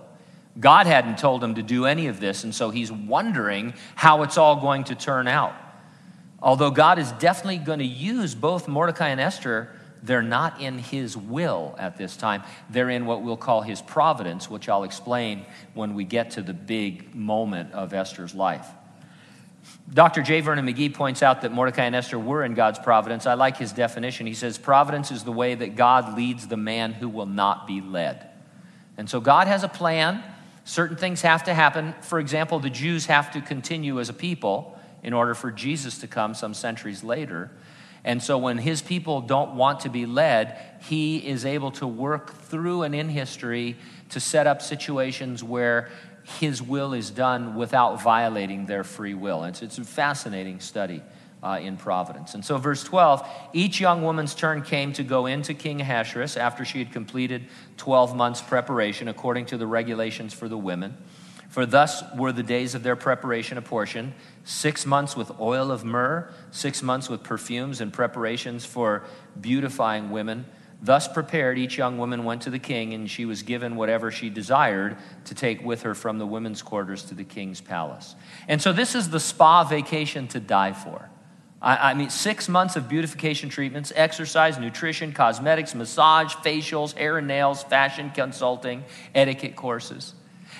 God 0.58 0.88
hadn't 0.88 1.18
told 1.18 1.44
him 1.44 1.56
to 1.56 1.64
do 1.64 1.86
any 1.86 2.08
of 2.08 2.20
this, 2.20 2.44
and 2.44 2.54
so 2.54 2.70
he's 2.70 2.92
wondering 2.92 3.74
how 3.96 4.24
it's 4.24 4.38
all 4.38 4.58
going 4.62 4.86
to 4.86 4.96
turn 4.96 5.28
out. 5.28 5.54
Although 6.42 6.72
God 6.72 7.00
is 7.00 7.12
definitely 7.14 7.58
going 7.58 7.80
to 7.80 7.86
use 7.86 8.36
both 8.36 8.68
Mordecai 8.68 9.10
and 9.10 9.20
Esther, 9.20 9.70
they're 10.02 10.22
not 10.22 10.62
in 10.62 10.80
his 10.80 11.18
will 11.18 11.76
at 11.78 11.98
this 11.98 12.16
time. 12.16 12.44
They're 12.70 12.90
in 12.90 13.06
what 13.06 13.22
we'll 13.22 13.38
call 13.38 13.62
his 13.62 13.82
providence, 13.82 14.50
which 14.50 14.70
I'll 14.70 14.84
explain 14.84 15.46
when 15.74 15.94
we 15.96 16.06
get 16.06 16.32
to 16.32 16.42
the 16.42 16.54
big 16.54 17.14
moment 17.14 17.74
of 17.74 17.94
Esther's 17.94 18.34
life. 18.34 18.68
Dr. 19.94 20.22
J. 20.22 20.42
Vernon 20.42 20.66
McGee 20.66 20.94
points 20.94 21.22
out 21.22 21.42
that 21.42 21.52
Mordecai 21.52 21.84
and 21.86 21.96
Esther 21.96 22.18
were 22.18 22.44
in 22.44 22.54
God's 22.54 22.80
providence. 22.80 23.26
I 23.26 23.34
like 23.34 23.58
his 23.58 23.74
definition. 23.74 24.26
He 24.28 24.34
says, 24.34 24.58
Providence 24.58 25.12
is 25.12 25.24
the 25.24 25.32
way 25.32 25.56
that 25.56 25.76
God 25.76 26.16
leads 26.16 26.48
the 26.48 26.58
man 26.58 26.94
who 26.94 27.10
will 27.10 27.26
not 27.26 27.68
be 27.68 27.82
led. 27.82 28.30
And 28.98 29.10
so 29.10 29.20
God 29.20 29.48
has 29.48 29.64
a 29.64 29.68
plan. 29.68 30.24
Certain 30.70 30.96
things 30.96 31.24
have 31.24 31.46
to 31.46 31.54
happen. 31.56 31.96
For 32.02 32.20
example, 32.20 32.60
the 32.60 32.70
Jews 32.70 33.08
have 33.08 33.32
to 33.32 33.42
continue 33.42 34.00
as 34.00 34.08
a 34.10 34.14
people 34.14 34.78
in 35.02 35.14
order 35.14 35.34
for 35.34 35.50
Jesus 35.50 35.98
to 36.02 36.08
come 36.08 36.36
some 36.36 36.54
centuries 36.54 37.04
later. 37.04 37.50
And 38.04 38.22
so 38.22 38.38
when 38.38 38.60
his 38.60 38.80
people 38.80 39.22
don't 39.22 39.56
want 39.56 39.80
to 39.80 39.90
be 39.90 40.06
led, 40.06 40.60
he 40.82 41.18
is 41.28 41.44
able 41.44 41.72
to 41.72 41.88
work 41.88 42.36
through 42.36 42.84
and 42.84 42.94
in 42.94 43.10
history 43.10 43.78
to 44.10 44.20
set 44.20 44.46
up 44.46 44.62
situations 44.62 45.44
where 45.44 45.90
his 46.40 46.62
will 46.62 46.94
is 46.94 47.10
done 47.10 47.56
without 47.56 48.00
violating 48.00 48.68
their 48.68 48.84
free 48.84 49.16
will. 49.16 49.46
It's, 49.46 49.64
it's 49.64 49.80
a 49.80 49.84
fascinating 49.84 50.60
study 50.60 51.02
uh, 51.42 51.60
in 51.62 51.78
providence. 51.78 52.34
And 52.34 52.44
so, 52.44 52.58
verse 52.58 52.84
12 52.84 53.28
each 53.54 53.80
young 53.80 54.04
woman's 54.04 54.36
turn 54.36 54.62
came 54.62 54.94
to 54.94 55.04
go 55.04 55.26
into 55.26 55.54
King 55.54 55.82
Ahasuerus 55.82 56.38
after 56.38 56.66
she 56.66 56.80
had 56.80 56.92
completed 56.92 57.48
12 57.78 58.16
months' 58.16 58.42
preparation 58.42 59.08
according 59.08 59.46
to 59.48 59.58
the 59.58 59.68
regulations 59.68 60.34
for 60.34 60.48
the 60.48 60.58
women. 60.58 60.98
For 61.50 61.66
thus 61.66 62.04
were 62.16 62.32
the 62.32 62.44
days 62.44 62.76
of 62.76 62.84
their 62.84 62.96
preparation 62.96 63.58
apportioned 63.58 64.14
six 64.44 64.86
months 64.86 65.16
with 65.16 65.32
oil 65.40 65.72
of 65.72 65.84
myrrh, 65.84 66.32
six 66.52 66.84
months 66.84 67.10
with 67.10 67.24
perfumes 67.24 67.82
and 67.82 67.92
preparations 67.92 68.66
for 68.66 69.04
beautifying 69.40 70.12
women. 70.12 70.46
Thus 70.82 71.08
prepared, 71.08 71.58
each 71.58 71.78
young 71.78 71.98
woman 71.98 72.24
went 72.24 72.44
to 72.44 72.50
the 72.50 72.60
king, 72.60 72.94
and 72.94 73.10
she 73.10 73.26
was 73.26 73.42
given 73.42 73.76
whatever 73.76 74.12
she 74.12 74.30
desired 74.30 74.96
to 75.26 75.36
take 75.36 75.62
with 75.62 75.82
her 75.82 75.94
from 75.94 76.20
the 76.20 76.26
women's 76.26 76.62
quarters 76.62 77.04
to 77.06 77.16
the 77.16 77.26
king's 77.26 77.60
palace. 77.60 78.16
And 78.48 78.62
so, 78.62 78.72
this 78.72 78.96
is 78.96 79.10
the 79.10 79.20
spa 79.20 79.66
vacation 79.66 80.28
to 80.30 80.40
die 80.40 80.72
for. 80.72 81.10
I, 81.62 81.92
I 81.92 81.94
mean, 81.94 82.10
six 82.10 82.48
months 82.48 82.76
of 82.76 82.88
beautification 82.88 83.50
treatments, 83.50 83.92
exercise, 83.96 84.58
nutrition, 84.58 85.12
cosmetics, 85.12 85.76
massage, 85.76 86.34
facials, 86.36 86.98
hair 86.98 87.18
and 87.18 87.28
nails, 87.28 87.64
fashion 87.64 88.12
consulting, 88.12 88.84
etiquette 89.14 89.56
courses. 89.56 90.14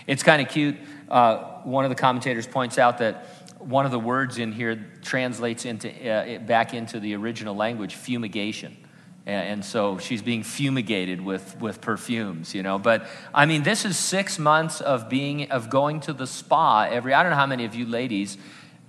It's 0.08 0.24
kind 0.24 0.42
of 0.42 0.50
cute. 0.50 0.78
Uh, 1.10 1.38
one 1.64 1.86
of 1.86 1.90
the 1.90 1.96
commentators 1.96 2.48
points 2.48 2.78
out 2.78 2.98
that 3.00 3.26
one 3.60 3.86
of 3.86 3.92
the 3.92 4.00
words 4.00 4.38
in 4.38 4.52
here 4.52 4.88
translates 5.02 5.66
into, 5.66 5.90
uh, 6.10 6.40
back 6.40 6.74
into 6.74 7.00
the 7.00 7.16
original 7.16 7.56
language, 7.56 7.96
fumigation. 7.96 8.78
And 9.26 9.64
so 9.64 10.00
she's 10.00 10.24
being 10.24 10.42
fumigated 10.42 11.22
with, 11.22 11.60
with 11.60 11.82
perfumes, 11.82 12.56
you 12.56 12.64
know. 12.64 12.80
But 12.80 13.08
I 13.32 13.46
mean, 13.46 13.62
this 13.62 13.86
is 13.86 13.96
six 13.96 14.40
months 14.40 14.82
of 14.82 15.08
being 15.08 15.52
of 15.52 15.70
going 15.70 16.00
to 16.02 16.14
the 16.14 16.26
spa 16.26 16.88
every. 16.90 17.14
I 17.14 17.22
don't 17.22 17.30
know 17.32 17.36
how 17.36 17.46
many 17.46 17.66
of 17.66 17.76
you 17.76 17.86
ladies 17.86 18.40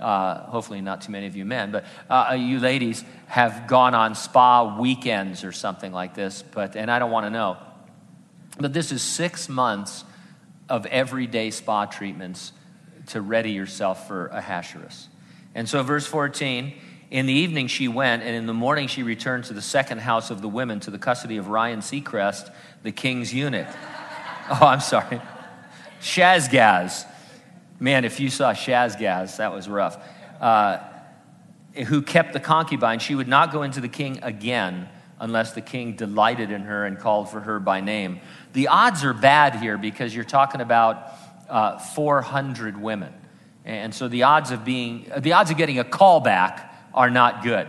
uh, 0.00 0.46
hopefully 0.46 0.80
not 0.80 1.02
too 1.02 1.12
many 1.12 1.26
of 1.26 1.36
you 1.36 1.44
men, 1.44 1.70
but 1.70 1.84
uh, 2.08 2.36
you 2.38 2.58
ladies 2.58 3.04
have 3.26 3.66
gone 3.66 3.94
on 3.94 4.14
spa 4.14 4.78
weekends 4.78 5.44
or 5.44 5.52
something 5.52 5.92
like 5.92 6.14
this, 6.14 6.42
but, 6.42 6.76
and 6.76 6.90
I 6.90 6.98
don't 6.98 7.10
want 7.10 7.26
to 7.26 7.30
know. 7.30 7.56
But 8.58 8.72
this 8.72 8.92
is 8.92 9.02
six 9.02 9.48
months 9.48 10.04
of 10.68 10.86
everyday 10.86 11.50
spa 11.50 11.86
treatments 11.86 12.52
to 13.08 13.20
ready 13.20 13.52
yourself 13.52 14.06
for 14.06 14.26
a 14.28 14.38
Ahasuerus. 14.38 15.08
And 15.54 15.68
so, 15.68 15.82
verse 15.82 16.06
14 16.06 16.74
in 17.10 17.26
the 17.26 17.32
evening 17.32 17.66
she 17.66 17.88
went, 17.88 18.22
and 18.22 18.36
in 18.36 18.46
the 18.46 18.54
morning 18.54 18.86
she 18.86 19.02
returned 19.02 19.44
to 19.44 19.52
the 19.52 19.62
second 19.62 19.98
house 19.98 20.30
of 20.30 20.42
the 20.42 20.48
women 20.48 20.78
to 20.80 20.90
the 20.90 20.98
custody 20.98 21.38
of 21.38 21.48
Ryan 21.48 21.80
Seacrest, 21.80 22.52
the 22.82 22.92
king's 22.92 23.32
eunuch. 23.34 23.68
Oh, 24.52 24.66
I'm 24.66 24.80
sorry. 24.80 25.22
Shazgaz, 26.00 27.06
Man, 27.80 28.04
if 28.04 28.20
you 28.20 28.28
saw 28.28 28.52
Shazgaz, 28.52 29.38
that 29.38 29.54
was 29.54 29.66
rough. 29.68 29.96
Uh, 30.38 30.78
who 31.86 32.02
kept 32.02 32.34
the 32.34 32.40
concubine, 32.40 32.98
she 32.98 33.14
would 33.14 33.28
not 33.28 33.52
go 33.52 33.62
into 33.62 33.80
the 33.80 33.88
king 33.88 34.18
again 34.22 34.88
unless 35.18 35.52
the 35.52 35.60
king 35.62 35.96
delighted 35.96 36.50
in 36.50 36.62
her 36.62 36.84
and 36.84 36.98
called 36.98 37.30
for 37.30 37.40
her 37.40 37.58
by 37.58 37.80
name. 37.80 38.20
The 38.52 38.68
odds 38.68 39.02
are 39.04 39.14
bad 39.14 39.56
here 39.56 39.78
because 39.78 40.14
you're 40.14 40.24
talking 40.24 40.60
about 40.60 41.12
uh, 41.48 41.78
400 41.78 42.80
women. 42.80 43.12
And 43.64 43.94
so 43.94 44.08
the 44.08 44.24
odds 44.24 44.50
of 44.50 44.64
being, 44.64 45.10
the 45.18 45.32
odds 45.32 45.50
of 45.50 45.56
getting 45.56 45.78
a 45.78 45.84
call 45.84 46.20
back 46.20 46.74
are 46.92 47.10
not 47.10 47.42
good. 47.42 47.68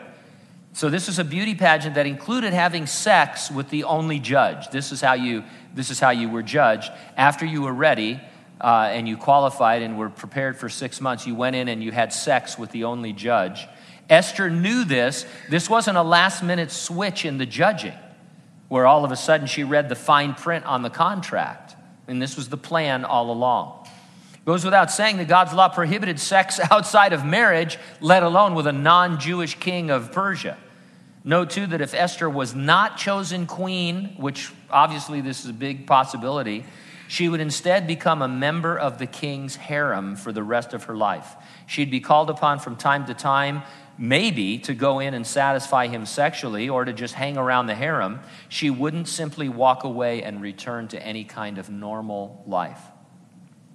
So 0.74 0.90
this 0.90 1.10
is 1.10 1.20
a 1.20 1.26
beauty 1.26 1.56
pageant 1.56 1.96
that 1.96 2.06
included 2.06 2.54
having 2.54 2.86
sex 2.86 3.52
with 3.52 3.70
the 3.70 3.84
only 3.84 4.20
judge. 4.20 4.70
This 4.70 4.92
is 4.92 5.02
how 5.02 5.14
you, 5.14 5.44
this 5.74 5.90
is 5.90 6.00
how 6.00 6.12
you 6.12 6.30
were 6.30 6.44
judged. 6.44 6.92
After 7.18 7.46
you 7.46 7.62
were 7.62 7.74
ready, 7.74 8.22
uh, 8.62 8.90
and 8.92 9.08
you 9.08 9.18
qualified 9.18 9.82
and 9.82 9.98
were 9.98 10.10
prepared 10.10 10.56
for 10.56 10.70
six 10.70 11.02
months, 11.02 11.26
you 11.26 11.34
went 11.34 11.56
in 11.56 11.68
and 11.68 11.84
you 11.84 11.92
had 11.92 12.14
sex 12.14 12.58
with 12.58 12.70
the 12.72 12.84
only 12.84 13.12
judge. 13.12 13.68
Esther 14.10 14.50
knew 14.50 14.84
this. 14.84 15.26
This 15.50 15.70
wasn't 15.70 15.98
a 15.98 16.04
last 16.04 16.44
minute 16.44 16.70
switch 16.72 17.26
in 17.26 17.38
the 17.38 17.46
judging, 17.46 17.96
where 18.68 18.86
all 18.86 19.04
of 19.04 19.12
a 19.12 19.16
sudden 19.16 19.48
she 19.48 19.64
read 19.64 19.90
the 19.90 19.96
fine 19.96 20.36
print 20.36 20.66
on 20.66 20.84
the 20.84 20.90
contract. 20.90 21.76
And 22.08 22.22
this 22.22 22.36
was 22.36 22.50
the 22.50 22.58
plan 22.58 23.04
all 23.04 23.32
along. 23.32 23.88
It 24.34 24.46
goes 24.46 24.66
without 24.66 24.92
saying 24.92 25.18
that 25.18 25.28
God's 25.28 25.54
law 25.54 25.70
prohibited 25.70 26.20
sex 26.20 26.60
outside 26.72 27.14
of 27.14 27.26
marriage, 27.26 27.80
let 28.00 28.22
alone 28.22 28.54
with 28.54 28.68
a 28.68 28.74
non 28.74 29.20
Jewish 29.20 29.56
king 29.56 29.90
of 29.90 30.12
Persia. 30.12 30.58
Note 31.24 31.52
too 31.52 31.68
that 31.68 31.82
if 31.82 31.94
Esther 31.94 32.30
was 32.30 32.54
not 32.54 32.98
chosen 32.98 33.46
queen, 33.46 34.16
which 34.18 34.52
obviously 34.70 35.22
this 35.22 35.44
is 35.44 35.52
a 35.52 35.54
big 35.54 35.86
possibility, 35.86 36.66
She 37.12 37.28
would 37.28 37.42
instead 37.42 37.88
become 37.88 38.22
a 38.22 38.28
member 38.30 38.80
of 38.80 38.98
the 38.98 39.06
king's 39.06 39.58
harem 39.58 40.16
for 40.16 40.32
the 40.32 40.44
rest 40.44 40.74
of 40.74 40.86
her 40.86 40.96
life. 40.96 41.36
She'd 41.68 41.92
be 41.92 42.00
called 42.00 42.30
upon 42.30 42.60
from 42.60 42.78
time 42.78 43.06
to 43.08 43.14
time, 43.14 43.64
maybe 43.98 44.60
to 44.60 44.74
go 44.74 45.00
in 45.02 45.14
and 45.14 45.28
satisfy 45.28 45.88
him 45.88 46.06
sexually 46.06 46.70
or 46.70 46.86
to 46.86 46.94
just 46.94 47.14
hang 47.14 47.36
around 47.36 47.68
the 47.68 47.76
harem. 47.76 48.22
She 48.48 48.70
wouldn't 48.70 49.10
simply 49.10 49.50
walk 49.50 49.84
away 49.84 50.24
and 50.24 50.42
return 50.42 50.88
to 50.88 51.06
any 51.06 51.26
kind 51.26 51.58
of 51.58 51.70
normal 51.70 52.46
life. 52.48 52.80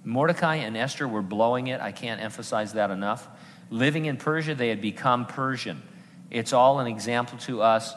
Mordecai 0.03 0.55
and 0.55 0.75
Esther 0.75 1.07
were 1.07 1.21
blowing 1.21 1.67
it. 1.67 1.79
I 1.79 1.91
can't 1.91 2.19
emphasize 2.19 2.73
that 2.73 2.89
enough. 2.89 3.27
Living 3.69 4.05
in 4.05 4.17
Persia, 4.17 4.55
they 4.55 4.69
had 4.69 4.81
become 4.81 5.27
Persian. 5.27 5.83
It's 6.31 6.53
all 6.53 6.79
an 6.79 6.87
example 6.87 7.37
to 7.41 7.61
us 7.61 7.93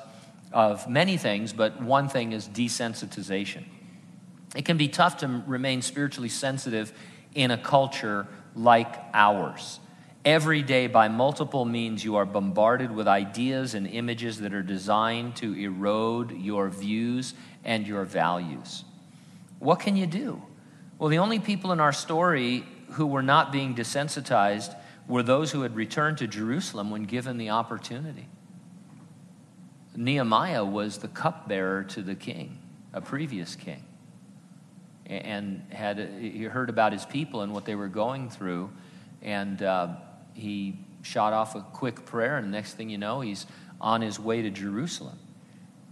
of 0.52 0.86
many 0.86 1.16
things, 1.16 1.54
but 1.54 1.80
one 1.80 2.10
thing 2.10 2.32
is 2.32 2.46
desensitization. 2.46 3.64
It 4.56 4.64
can 4.64 4.76
be 4.76 4.88
tough 4.88 5.18
to 5.18 5.42
remain 5.46 5.82
spiritually 5.82 6.28
sensitive 6.28 6.92
in 7.34 7.50
a 7.50 7.58
culture 7.58 8.26
like 8.54 8.96
ours. 9.14 9.78
Every 10.24 10.62
day, 10.62 10.86
by 10.86 11.08
multiple 11.08 11.64
means, 11.64 12.04
you 12.04 12.16
are 12.16 12.26
bombarded 12.26 12.94
with 12.94 13.08
ideas 13.08 13.74
and 13.74 13.86
images 13.86 14.40
that 14.40 14.52
are 14.52 14.62
designed 14.62 15.36
to 15.36 15.54
erode 15.54 16.32
your 16.32 16.68
views 16.68 17.32
and 17.64 17.86
your 17.86 18.04
values. 18.04 18.84
What 19.60 19.80
can 19.80 19.96
you 19.96 20.06
do? 20.06 20.42
Well, 20.98 21.08
the 21.08 21.18
only 21.18 21.38
people 21.38 21.72
in 21.72 21.80
our 21.80 21.92
story 21.92 22.64
who 22.92 23.06
were 23.06 23.22
not 23.22 23.52
being 23.52 23.74
desensitized 23.74 24.76
were 25.08 25.22
those 25.22 25.52
who 25.52 25.62
had 25.62 25.74
returned 25.74 26.18
to 26.18 26.26
Jerusalem 26.26 26.90
when 26.90 27.04
given 27.04 27.38
the 27.38 27.50
opportunity. 27.50 28.26
Nehemiah 29.96 30.64
was 30.64 30.98
the 30.98 31.08
cupbearer 31.08 31.84
to 31.84 32.02
the 32.02 32.14
king, 32.14 32.58
a 32.92 33.00
previous 33.00 33.54
king 33.56 33.84
and 35.10 35.62
had 35.70 35.98
he 36.20 36.44
heard 36.44 36.70
about 36.70 36.92
his 36.92 37.04
people 37.04 37.42
and 37.42 37.52
what 37.52 37.64
they 37.64 37.74
were 37.74 37.88
going 37.88 38.30
through, 38.30 38.70
and 39.22 39.62
uh, 39.62 39.88
he 40.34 40.78
shot 41.02 41.32
off 41.32 41.54
a 41.54 41.60
quick 41.60 42.04
prayer, 42.06 42.36
and 42.36 42.50
next 42.50 42.74
thing 42.74 42.88
you 42.88 42.98
know, 42.98 43.20
he's 43.20 43.46
on 43.80 44.00
his 44.00 44.18
way 44.20 44.42
to 44.42 44.50
Jerusalem. 44.50 45.18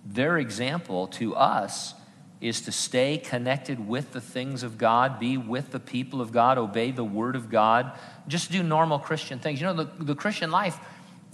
Their 0.07 0.39
example 0.39 1.09
to 1.09 1.35
us 1.35 1.95
is 2.41 2.61
to 2.63 2.73
stay 2.73 3.19
connected 3.19 3.89
with 3.89 4.13
the 4.13 4.21
things 4.21 4.63
of 4.63 4.79
God, 4.79 5.19
be 5.19 5.37
with 5.37 5.73
the 5.73 5.81
people 5.81 6.21
of 6.21 6.31
God, 6.31 6.57
obey 6.57 6.93
the 6.93 7.05
word 7.05 7.35
of 7.35 7.51
God, 7.51 7.99
just 8.29 8.53
do 8.53 8.63
normal 8.63 8.99
Christian 8.99 9.41
things. 9.41 9.61
You 9.61 9.67
know, 9.67 9.85
the, 9.85 10.05
the 10.05 10.15
Christian 10.15 10.51
life 10.51 10.79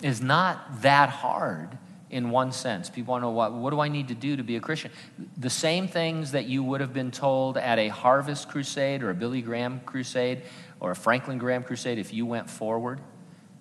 is 0.02 0.22
not 0.22 0.82
that 0.82 1.10
hard 1.10 1.76
in 2.14 2.30
one 2.30 2.52
sense. 2.52 2.88
People 2.88 3.10
want 3.10 3.22
to 3.22 3.26
know 3.26 3.32
what, 3.32 3.52
what 3.52 3.70
do 3.70 3.80
I 3.80 3.88
need 3.88 4.06
to 4.06 4.14
do 4.14 4.36
to 4.36 4.44
be 4.44 4.54
a 4.54 4.60
Christian? 4.60 4.92
The 5.36 5.50
same 5.50 5.88
things 5.88 6.30
that 6.30 6.44
you 6.44 6.62
would 6.62 6.80
have 6.80 6.92
been 6.92 7.10
told 7.10 7.56
at 7.58 7.80
a 7.80 7.88
harvest 7.88 8.48
crusade 8.48 9.02
or 9.02 9.10
a 9.10 9.14
Billy 9.14 9.42
Graham 9.42 9.80
crusade 9.80 10.42
or 10.78 10.92
a 10.92 10.96
Franklin 10.96 11.38
Graham 11.38 11.64
crusade 11.64 11.98
if 11.98 12.14
you 12.14 12.24
went 12.24 12.48
forward, 12.48 13.00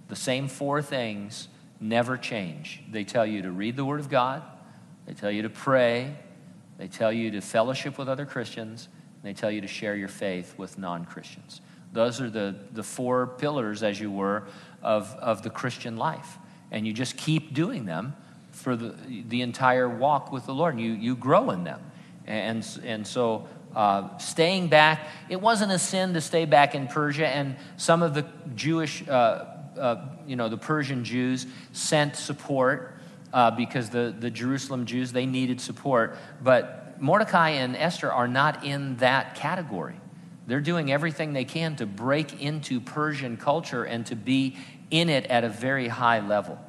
the 0.07 0.15
same 0.15 0.47
four 0.47 0.83
things 0.83 1.47
never 1.79 2.15
change. 2.15 2.83
They 2.91 3.03
tell 3.03 3.25
you 3.25 3.41
to 3.41 3.51
read 3.51 3.75
the 3.75 3.85
Word 3.85 3.99
of 3.99 4.07
God, 4.07 4.43
they 5.07 5.13
tell 5.13 5.31
you 5.31 5.41
to 5.41 5.49
pray, 5.49 6.15
they 6.77 6.87
tell 6.87 7.11
you 7.11 7.31
to 7.31 7.41
fellowship 7.41 7.97
with 7.97 8.07
other 8.07 8.27
Christians, 8.27 8.87
and 9.15 9.23
they 9.23 9.33
tell 9.33 9.49
you 9.49 9.61
to 9.61 9.67
share 9.67 9.95
your 9.95 10.07
faith 10.09 10.53
with 10.59 10.77
non 10.77 11.05
Christians. 11.05 11.61
Those 11.91 12.21
are 12.21 12.29
the, 12.29 12.55
the 12.71 12.83
four 12.83 13.25
pillars, 13.25 13.81
as 13.81 13.99
you 13.99 14.11
were, 14.11 14.43
of, 14.83 15.11
of 15.15 15.41
the 15.41 15.49
Christian 15.49 15.97
life. 15.97 16.37
And 16.71 16.85
you 16.85 16.93
just 16.93 17.17
keep 17.17 17.55
doing 17.55 17.85
them 17.85 18.15
for 18.53 18.75
the, 18.75 18.95
the 19.27 19.41
entire 19.41 19.89
walk 19.89 20.31
with 20.31 20.45
the 20.45 20.53
Lord. 20.53 20.79
You, 20.79 20.93
you 20.93 21.15
grow 21.15 21.51
in 21.51 21.63
them. 21.63 21.81
And, 22.25 22.65
and 22.83 23.05
so 23.05 23.47
uh, 23.75 24.17
staying 24.17 24.69
back, 24.69 25.07
it 25.29 25.41
wasn't 25.41 25.71
a 25.71 25.79
sin 25.79 26.13
to 26.13 26.21
stay 26.21 26.45
back 26.45 26.75
in 26.75 26.87
Persia. 26.87 27.27
And 27.27 27.57
some 27.77 28.01
of 28.01 28.13
the 28.13 28.25
Jewish, 28.55 29.05
uh, 29.07 29.45
uh, 29.77 30.05
you 30.27 30.35
know, 30.35 30.49
the 30.49 30.57
Persian 30.57 31.03
Jews 31.03 31.47
sent 31.71 32.15
support 32.15 32.97
uh, 33.33 33.51
because 33.51 33.89
the, 33.89 34.15
the 34.17 34.29
Jerusalem 34.29 34.85
Jews, 34.85 35.11
they 35.11 35.25
needed 35.25 35.59
support. 35.59 36.15
But 36.41 37.01
Mordecai 37.01 37.49
and 37.49 37.75
Esther 37.75 38.11
are 38.11 38.27
not 38.27 38.63
in 38.63 38.97
that 38.97 39.35
category. 39.35 39.95
They're 40.45 40.61
doing 40.61 40.91
everything 40.91 41.33
they 41.33 41.45
can 41.45 41.75
to 41.77 41.85
break 41.85 42.41
into 42.41 42.79
Persian 42.79 43.37
culture 43.37 43.83
and 43.83 44.05
to 44.07 44.15
be 44.15 44.57
in 44.91 45.09
it 45.09 45.25
at 45.25 45.43
a 45.43 45.49
very 45.49 45.87
high 45.87 46.19
level. 46.19 46.59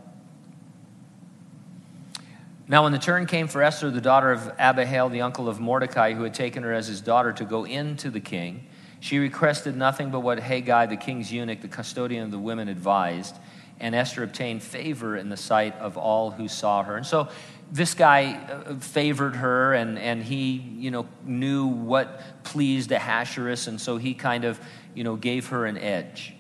Now, 2.67 2.85
when 2.85 2.93
the 2.93 2.99
turn 2.99 3.27
came 3.27 3.47
for 3.47 3.63
Esther, 3.63 3.91
the 3.91 4.01
daughter 4.01 4.33
of 4.33 4.51
Abihail, 4.59 5.11
the 5.11 5.21
uncle 5.21 5.51
of 5.51 5.61
Mordecai, 5.61 6.15
who 6.15 6.23
had 6.23 6.33
taken 6.33 6.63
her 6.63 6.73
as 6.73 6.87
his 6.87 7.03
daughter, 7.03 7.31
to 7.35 7.45
go 7.45 7.67
in 7.67 7.97
to 7.99 8.11
the 8.11 8.21
king, 8.21 8.67
she 9.01 9.19
requested 9.19 9.77
nothing 9.77 10.11
but 10.11 10.21
what 10.21 10.39
Hegai, 10.39 10.89
the 10.89 10.97
king's 10.97 11.31
eunuch, 11.31 11.61
the 11.61 11.69
custodian 11.69 12.25
of 12.25 12.31
the 12.31 12.39
women, 12.39 12.69
advised. 12.69 13.37
And 13.81 13.95
Esther 13.95 14.23
obtained 14.23 14.63
favor 14.63 15.15
in 15.15 15.29
the 15.29 15.37
sight 15.37 15.77
of 15.77 15.99
all 15.99 16.31
who 16.31 16.49
saw 16.49 16.83
her. 16.85 16.97
And 16.97 17.05
so 17.05 17.29
this 17.71 17.93
guy 17.93 18.33
uh, 18.33 18.77
favored 18.77 19.37
her, 19.37 19.75
and, 19.75 19.99
and 19.99 20.23
he, 20.23 20.53
you 20.79 20.91
know, 20.91 21.07
knew 21.25 21.67
what 21.67 22.45
pleased 22.45 22.93
Ahasuerus, 22.93 23.67
and 23.67 23.79
so 23.79 23.99
he 23.99 24.15
kind 24.15 24.45
of, 24.45 24.59
you 24.95 25.05
know, 25.05 25.17
gave 25.17 25.49
her 25.49 25.67
an 25.67 25.77
edge. 25.77 26.34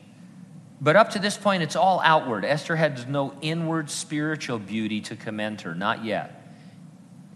But 0.81 0.97
up 0.97 1.11
to 1.11 1.19
this 1.19 1.37
point, 1.37 1.63
it's 1.63 1.77
all 1.77 2.01
outward. 2.01 2.45
Esther 2.45 2.77
has 2.77 3.07
no 3.07 3.35
inward 3.41 3.91
spiritual 3.91 4.59
beauty 4.59 5.01
to 5.03 5.17
commend 5.17 5.63
her, 5.63 5.75
not 5.75 6.05
yet. 6.05 6.41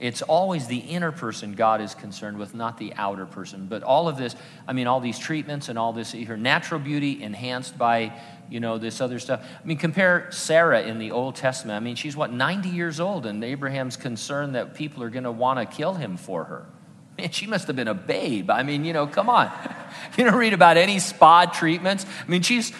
It's 0.00 0.22
always 0.22 0.68
the 0.68 0.78
inner 0.78 1.10
person 1.10 1.54
God 1.54 1.80
is 1.80 1.94
concerned 1.94 2.38
with, 2.38 2.54
not 2.54 2.78
the 2.78 2.92
outer 2.94 3.26
person. 3.26 3.66
But 3.66 3.82
all 3.82 4.08
of 4.08 4.16
this, 4.16 4.36
I 4.66 4.72
mean, 4.72 4.86
all 4.86 5.00
these 5.00 5.18
treatments 5.18 5.68
and 5.68 5.78
all 5.78 5.92
this, 5.92 6.12
her 6.12 6.36
natural 6.36 6.78
beauty 6.78 7.20
enhanced 7.20 7.76
by, 7.76 8.12
you 8.48 8.60
know, 8.60 8.78
this 8.78 9.00
other 9.00 9.18
stuff. 9.18 9.42
I 9.42 9.66
mean, 9.66 9.78
compare 9.78 10.30
Sarah 10.30 10.82
in 10.82 10.98
the 10.98 11.10
Old 11.10 11.34
Testament. 11.34 11.76
I 11.76 11.80
mean, 11.80 11.96
she's 11.96 12.16
what, 12.16 12.32
90 12.32 12.68
years 12.68 13.00
old, 13.00 13.26
and 13.26 13.42
Abraham's 13.42 13.96
concerned 13.96 14.54
that 14.54 14.74
people 14.74 15.02
are 15.02 15.10
going 15.10 15.24
to 15.24 15.32
want 15.32 15.58
to 15.58 15.76
kill 15.76 15.94
him 15.94 16.16
for 16.16 16.44
her. 16.44 16.66
Man, 17.18 17.30
she 17.30 17.48
must 17.48 17.66
have 17.66 17.74
been 17.74 17.88
a 17.88 17.94
babe. 17.94 18.48
I 18.48 18.62
mean, 18.62 18.84
you 18.84 18.92
know, 18.92 19.06
come 19.06 19.28
on. 19.28 19.50
You 20.16 20.24
don't 20.24 20.34
read 20.34 20.52
about 20.52 20.76
any 20.76 20.98
spa 20.98 21.46
treatments. 21.46 22.04
I 22.04 22.30
mean, 22.30 22.42
she's 22.42 22.72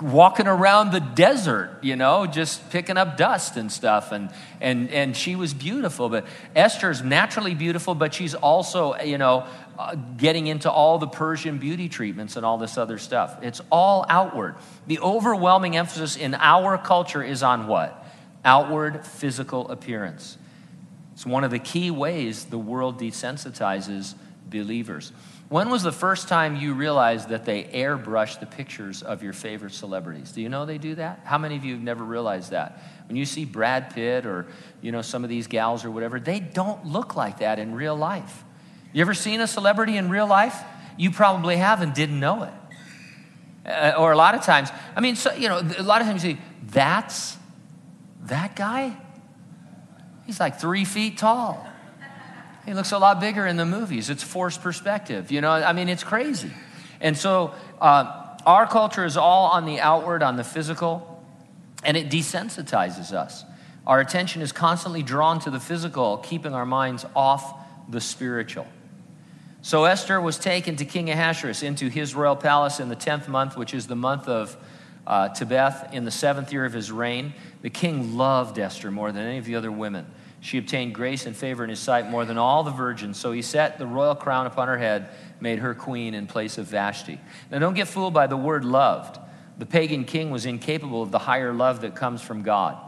walking 0.00 0.46
around 0.46 0.92
the 0.92 1.00
desert, 1.00 1.78
you 1.82 1.96
know, 1.96 2.26
just 2.26 2.70
picking 2.70 2.96
up 2.96 3.16
dust 3.16 3.56
and 3.56 3.70
stuff. 3.70 4.12
And, 4.12 4.30
and, 4.60 4.90
and 4.90 5.16
she 5.16 5.36
was 5.36 5.52
beautiful. 5.52 6.08
But 6.08 6.26
Esther's 6.56 7.02
naturally 7.02 7.54
beautiful, 7.54 7.94
but 7.94 8.14
she's 8.14 8.34
also, 8.34 8.94
you 8.96 9.18
know, 9.18 9.46
uh, 9.78 9.94
getting 9.94 10.46
into 10.46 10.70
all 10.70 10.98
the 10.98 11.06
Persian 11.06 11.58
beauty 11.58 11.88
treatments 11.88 12.36
and 12.36 12.46
all 12.46 12.58
this 12.58 12.78
other 12.78 12.98
stuff. 12.98 13.38
It's 13.42 13.60
all 13.70 14.06
outward. 14.08 14.54
The 14.86 15.00
overwhelming 15.00 15.76
emphasis 15.76 16.16
in 16.16 16.34
our 16.34 16.78
culture 16.78 17.22
is 17.22 17.42
on 17.42 17.66
what? 17.66 18.06
Outward 18.44 19.06
physical 19.06 19.70
appearance. 19.70 20.36
It's 21.20 21.26
one 21.26 21.44
of 21.44 21.50
the 21.50 21.58
key 21.58 21.90
ways 21.90 22.46
the 22.46 22.56
world 22.56 22.98
desensitizes 22.98 24.14
believers. 24.48 25.12
When 25.50 25.68
was 25.68 25.82
the 25.82 25.92
first 25.92 26.28
time 26.28 26.56
you 26.56 26.72
realized 26.72 27.28
that 27.28 27.44
they 27.44 27.64
airbrush 27.64 28.40
the 28.40 28.46
pictures 28.46 29.02
of 29.02 29.22
your 29.22 29.34
favorite 29.34 29.74
celebrities? 29.74 30.32
Do 30.32 30.40
you 30.40 30.48
know 30.48 30.64
they 30.64 30.78
do 30.78 30.94
that? 30.94 31.20
How 31.24 31.36
many 31.36 31.56
of 31.56 31.64
you 31.66 31.74
have 31.74 31.82
never 31.82 32.04
realized 32.04 32.52
that? 32.52 32.82
When 33.06 33.18
you 33.18 33.26
see 33.26 33.44
Brad 33.44 33.94
Pitt 33.94 34.24
or 34.24 34.46
you 34.80 34.92
know 34.92 35.02
some 35.02 35.22
of 35.22 35.28
these 35.28 35.46
gals 35.46 35.84
or 35.84 35.90
whatever, 35.90 36.18
they 36.18 36.40
don't 36.40 36.86
look 36.86 37.16
like 37.16 37.40
that 37.40 37.58
in 37.58 37.74
real 37.74 37.96
life. 37.96 38.42
You 38.94 39.02
ever 39.02 39.12
seen 39.12 39.42
a 39.42 39.46
celebrity 39.46 39.98
in 39.98 40.08
real 40.08 40.26
life? 40.26 40.58
You 40.96 41.10
probably 41.10 41.58
have 41.58 41.82
and 41.82 41.92
didn't 41.92 42.18
know 42.18 42.44
it. 42.44 43.68
Uh, 43.70 43.92
or 43.98 44.12
a 44.12 44.16
lot 44.16 44.34
of 44.34 44.40
times, 44.40 44.70
I 44.96 45.00
mean, 45.00 45.16
so, 45.16 45.34
you 45.34 45.50
know, 45.50 45.58
a 45.58 45.82
lot 45.82 46.00
of 46.00 46.06
times 46.06 46.24
you 46.24 46.30
see, 46.32 46.40
that's 46.62 47.36
that 48.22 48.56
guy? 48.56 48.96
He's 50.30 50.38
like 50.38 50.60
three 50.60 50.84
feet 50.84 51.18
tall. 51.18 51.66
He 52.64 52.72
looks 52.72 52.92
a 52.92 52.98
lot 52.98 53.18
bigger 53.18 53.48
in 53.48 53.56
the 53.56 53.66
movies. 53.66 54.10
It's 54.10 54.22
forced 54.22 54.62
perspective. 54.62 55.32
You 55.32 55.40
know, 55.40 55.50
I 55.50 55.72
mean, 55.72 55.88
it's 55.88 56.04
crazy. 56.04 56.52
And 57.00 57.18
so 57.18 57.52
uh, 57.80 58.36
our 58.46 58.68
culture 58.68 59.04
is 59.04 59.16
all 59.16 59.46
on 59.46 59.66
the 59.66 59.80
outward, 59.80 60.22
on 60.22 60.36
the 60.36 60.44
physical, 60.44 61.20
and 61.82 61.96
it 61.96 62.10
desensitizes 62.10 63.12
us. 63.12 63.44
Our 63.88 63.98
attention 63.98 64.40
is 64.40 64.52
constantly 64.52 65.02
drawn 65.02 65.40
to 65.40 65.50
the 65.50 65.58
physical, 65.58 66.18
keeping 66.18 66.54
our 66.54 66.64
minds 66.64 67.04
off 67.16 67.52
the 67.88 68.00
spiritual. 68.00 68.68
So 69.62 69.84
Esther 69.84 70.20
was 70.20 70.38
taken 70.38 70.76
to 70.76 70.84
King 70.84 71.10
Ahasuerus 71.10 71.64
into 71.64 71.88
his 71.88 72.14
royal 72.14 72.36
palace 72.36 72.78
in 72.78 72.88
the 72.88 72.94
10th 72.94 73.26
month, 73.26 73.56
which 73.56 73.74
is 73.74 73.88
the 73.88 73.96
month 73.96 74.28
of 74.28 74.56
uh, 75.08 75.30
Tebeth, 75.30 75.92
in 75.92 76.04
the 76.04 76.12
seventh 76.12 76.52
year 76.52 76.64
of 76.64 76.72
his 76.72 76.92
reign. 76.92 77.34
The 77.62 77.70
king 77.70 78.16
loved 78.16 78.58
Esther 78.58 78.90
more 78.90 79.10
than 79.12 79.26
any 79.26 79.38
of 79.38 79.44
the 79.44 79.56
other 79.56 79.72
women. 79.72 80.06
She 80.40 80.58
obtained 80.58 80.94
grace 80.94 81.26
and 81.26 81.36
favor 81.36 81.62
in 81.62 81.70
his 81.70 81.80
sight 81.80 82.08
more 82.08 82.24
than 82.24 82.38
all 82.38 82.62
the 82.62 82.70
virgins. 82.70 83.18
So 83.18 83.32
he 83.32 83.42
set 83.42 83.78
the 83.78 83.86
royal 83.86 84.14
crown 84.14 84.46
upon 84.46 84.68
her 84.68 84.78
head, 84.78 85.10
made 85.40 85.58
her 85.58 85.74
queen 85.74 86.14
in 86.14 86.26
place 86.26 86.56
of 86.56 86.66
Vashti. 86.66 87.20
Now, 87.50 87.58
don't 87.58 87.74
get 87.74 87.88
fooled 87.88 88.14
by 88.14 88.26
the 88.26 88.36
word 88.36 88.64
loved. 88.64 89.18
The 89.58 89.66
pagan 89.66 90.04
king 90.04 90.30
was 90.30 90.46
incapable 90.46 91.02
of 91.02 91.10
the 91.10 91.18
higher 91.18 91.52
love 91.52 91.82
that 91.82 91.94
comes 91.94 92.22
from 92.22 92.42
God. 92.42 92.78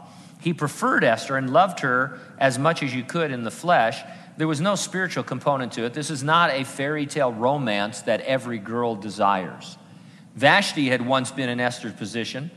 He 0.41 0.53
preferred 0.53 1.03
Esther 1.03 1.37
and 1.37 1.53
loved 1.53 1.81
her 1.81 2.19
as 2.39 2.57
much 2.57 2.81
as 2.81 2.93
you 2.93 3.03
could 3.03 3.31
in 3.31 3.43
the 3.43 3.51
flesh, 3.51 4.03
there 4.37 4.47
was 4.47 4.59
no 4.59 4.75
spiritual 4.75 5.23
component 5.23 5.73
to 5.73 5.85
it. 5.85 5.93
This 5.93 6.09
is 6.09 6.23
not 6.23 6.49
a 6.51 6.63
fairy 6.63 7.05
tale 7.05 7.31
romance 7.31 8.01
that 8.01 8.21
every 8.21 8.57
girl 8.57 8.95
desires. 8.95 9.77
Vashti 10.35 10.89
had 10.89 11.05
once 11.05 11.31
been 11.31 11.49
in 11.49 11.59
Esther's 11.59 11.93
position. 11.93 12.49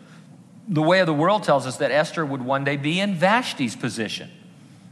The 0.69 0.83
way 0.83 1.01
of 1.01 1.07
the 1.07 1.15
world 1.15 1.45
tells 1.45 1.67
us 1.67 1.77
that 1.77 1.91
Esther 1.91 2.25
would 2.25 2.43
one 2.43 2.65
day 2.65 2.77
be 2.77 2.99
in 2.99 3.15
Vashti's 3.15 3.77
position. 3.77 4.31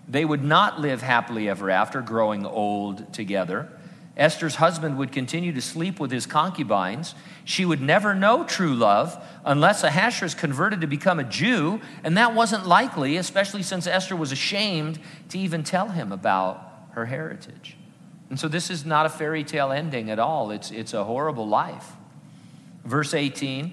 They 0.09 0.25
would 0.25 0.45
not 0.45 0.81
live 0.81 1.03
happily 1.03 1.49
ever 1.49 1.71
after, 1.71 2.01
growing 2.01 2.45
old 2.45 3.12
together. 3.12 3.71
Esther's 4.17 4.57
husband 4.57 4.97
would 4.99 5.11
continue 5.11 5.53
to 5.53 5.61
sleep 5.61 5.99
with 5.99 6.11
his 6.11 6.25
concubines. 6.25 7.14
She 7.45 7.64
would 7.64 7.81
never 7.81 8.14
know 8.14 8.45
true 8.45 8.75
love 8.75 9.21
unless 9.45 9.83
Ahasuerus 9.83 10.35
converted 10.35 10.83
to 10.83 10.87
become 10.87 11.19
a 11.19 11.25
Jew, 11.25 11.81
and 12.05 12.17
that 12.17 12.35
wasn't 12.35 12.67
likely, 12.67 13.17
especially 13.17 13.62
since 13.62 13.87
Esther 13.87 14.14
was 14.14 14.31
ashamed 14.31 15.01
to 15.31 15.38
even 15.38 15.64
tell 15.64 15.88
him 15.88 16.12
about 16.12 16.87
her 16.93 17.07
heritage. 17.07 17.77
And 18.31 18.38
so 18.38 18.47
this 18.47 18.71
is 18.71 18.85
not 18.85 19.05
a 19.05 19.09
fairy 19.09 19.43
tale 19.43 19.73
ending 19.73 20.11
at 20.11 20.19
all, 20.19 20.51
it's, 20.51 20.71
it's 20.71 20.95
a 20.95 21.05
horrible 21.05 21.49
life. 21.49 21.93
Verse 22.85 23.14
18 23.14 23.73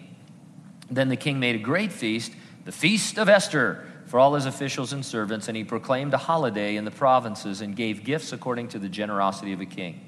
Then 0.89 1.09
the 1.09 1.15
king 1.15 1.39
made 1.39 1.55
a 1.55 1.59
great 1.59 1.91
feast, 1.91 2.33
the 2.65 2.71
feast 2.71 3.19
of 3.19 3.29
Esther 3.29 3.85
for 4.11 4.19
all 4.19 4.33
his 4.33 4.45
officials 4.45 4.91
and 4.91 5.05
servants, 5.05 5.47
and 5.47 5.55
he 5.55 5.63
proclaimed 5.63 6.13
a 6.13 6.17
holiday 6.17 6.75
in 6.75 6.83
the 6.83 6.91
provinces 6.91 7.61
and 7.61 7.77
gave 7.77 8.03
gifts 8.03 8.33
according 8.33 8.67
to 8.67 8.77
the 8.77 8.89
generosity 8.89 9.53
of 9.53 9.61
a 9.61 9.65
king. 9.65 10.01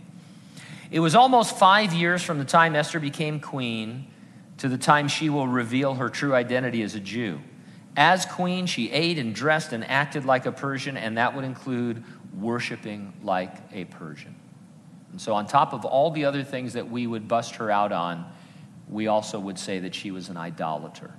It 0.92 1.00
was 1.00 1.16
almost 1.16 1.58
five 1.58 1.94
years 1.94 2.22
from 2.22 2.38
the 2.38 2.44
time 2.44 2.76
Esther 2.76 3.00
became 3.00 3.40
queen 3.40 4.08
to 4.58 4.68
the 4.68 4.78
time 4.78 5.08
she 5.08 5.30
will 5.30 5.48
reveal 5.48 5.94
her 5.94 6.10
true 6.10 6.36
identity 6.36 6.84
as 6.84 6.96
a 6.96 7.00
Jew. 7.00 7.40
As 7.96 8.26
queen, 8.26 8.66
she 8.66 8.92
ate 8.92 9.18
and 9.18 9.34
dressed 9.34 9.72
and 9.72 9.90
acted 9.90 10.26
like 10.26 10.46
a 10.46 10.52
Persian, 10.52 10.98
and 10.98 11.18
that 11.18 11.34
would 11.34 11.46
include 11.46 12.04
worshiping 12.38 13.14
like 13.24 13.56
a 13.72 13.86
Persian. 13.86 14.36
And 15.14 15.22
so, 15.22 15.34
on 15.34 15.48
top 15.48 15.72
of 15.72 15.86
all 15.86 16.12
the 16.12 16.26
other 16.26 16.44
things 16.44 16.74
that 16.74 16.92
we 16.92 17.08
would 17.08 17.30
bust 17.30 17.56
her 17.56 17.72
out 17.72 17.94
on, 17.94 18.30
we 18.90 19.08
also 19.08 19.40
would 19.40 19.58
say 19.58 19.80
that 19.80 19.96
she 19.96 20.12
was 20.12 20.28
an 20.28 20.36
idolater. 20.36 21.14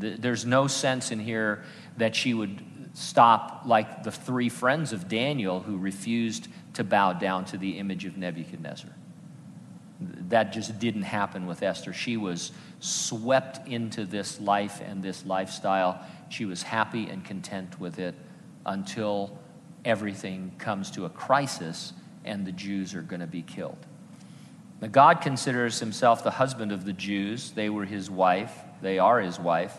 There's 0.00 0.44
no 0.44 0.66
sense 0.66 1.10
in 1.10 1.20
here 1.20 1.64
that 1.98 2.16
she 2.16 2.34
would 2.34 2.62
stop 2.94 3.62
like 3.66 4.02
the 4.02 4.10
three 4.10 4.48
friends 4.48 4.92
of 4.92 5.08
Daniel 5.08 5.60
who 5.60 5.76
refused 5.76 6.48
to 6.74 6.84
bow 6.84 7.12
down 7.12 7.44
to 7.46 7.58
the 7.58 7.78
image 7.78 8.04
of 8.04 8.16
Nebuchadnezzar. 8.16 8.90
That 10.00 10.52
just 10.52 10.78
didn't 10.78 11.02
happen 11.02 11.46
with 11.46 11.62
Esther. 11.62 11.92
She 11.92 12.16
was 12.16 12.52
swept 12.80 13.68
into 13.68 14.04
this 14.04 14.40
life 14.40 14.80
and 14.80 15.02
this 15.02 15.26
lifestyle. 15.26 16.04
She 16.30 16.46
was 16.46 16.62
happy 16.62 17.08
and 17.08 17.24
content 17.24 17.78
with 17.78 17.98
it 17.98 18.14
until 18.64 19.38
everything 19.84 20.52
comes 20.58 20.90
to 20.92 21.04
a 21.04 21.10
crisis 21.10 21.92
and 22.24 22.46
the 22.46 22.52
Jews 22.52 22.94
are 22.94 23.02
going 23.02 23.20
to 23.20 23.26
be 23.26 23.42
killed. 23.42 23.86
Now, 24.80 24.88
God 24.88 25.20
considers 25.20 25.78
himself 25.78 26.24
the 26.24 26.30
husband 26.30 26.72
of 26.72 26.84
the 26.84 26.92
Jews. 26.92 27.50
They 27.50 27.68
were 27.68 27.84
his 27.84 28.10
wife, 28.10 28.52
they 28.80 28.98
are 28.98 29.20
his 29.20 29.38
wife. 29.38 29.78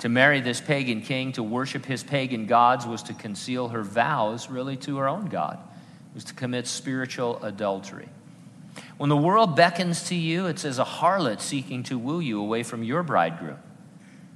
To 0.00 0.08
marry 0.08 0.40
this 0.40 0.60
pagan 0.60 1.00
king, 1.00 1.32
to 1.32 1.42
worship 1.42 1.86
his 1.86 2.04
pagan 2.04 2.46
gods, 2.46 2.86
was 2.86 3.02
to 3.04 3.14
conceal 3.14 3.68
her 3.68 3.82
vows 3.82 4.50
really 4.50 4.76
to 4.78 4.98
her 4.98 5.08
own 5.08 5.26
God, 5.26 5.58
it 5.58 6.14
was 6.14 6.24
to 6.24 6.34
commit 6.34 6.66
spiritual 6.66 7.42
adultery. 7.42 8.08
When 8.98 9.08
the 9.08 9.16
world 9.16 9.56
beckons 9.56 10.04
to 10.08 10.14
you, 10.14 10.46
it's 10.46 10.64
as 10.64 10.78
a 10.78 10.84
harlot 10.84 11.40
seeking 11.40 11.82
to 11.84 11.98
woo 11.98 12.20
you 12.20 12.40
away 12.40 12.62
from 12.62 12.82
your 12.82 13.02
bridegroom. 13.02 13.58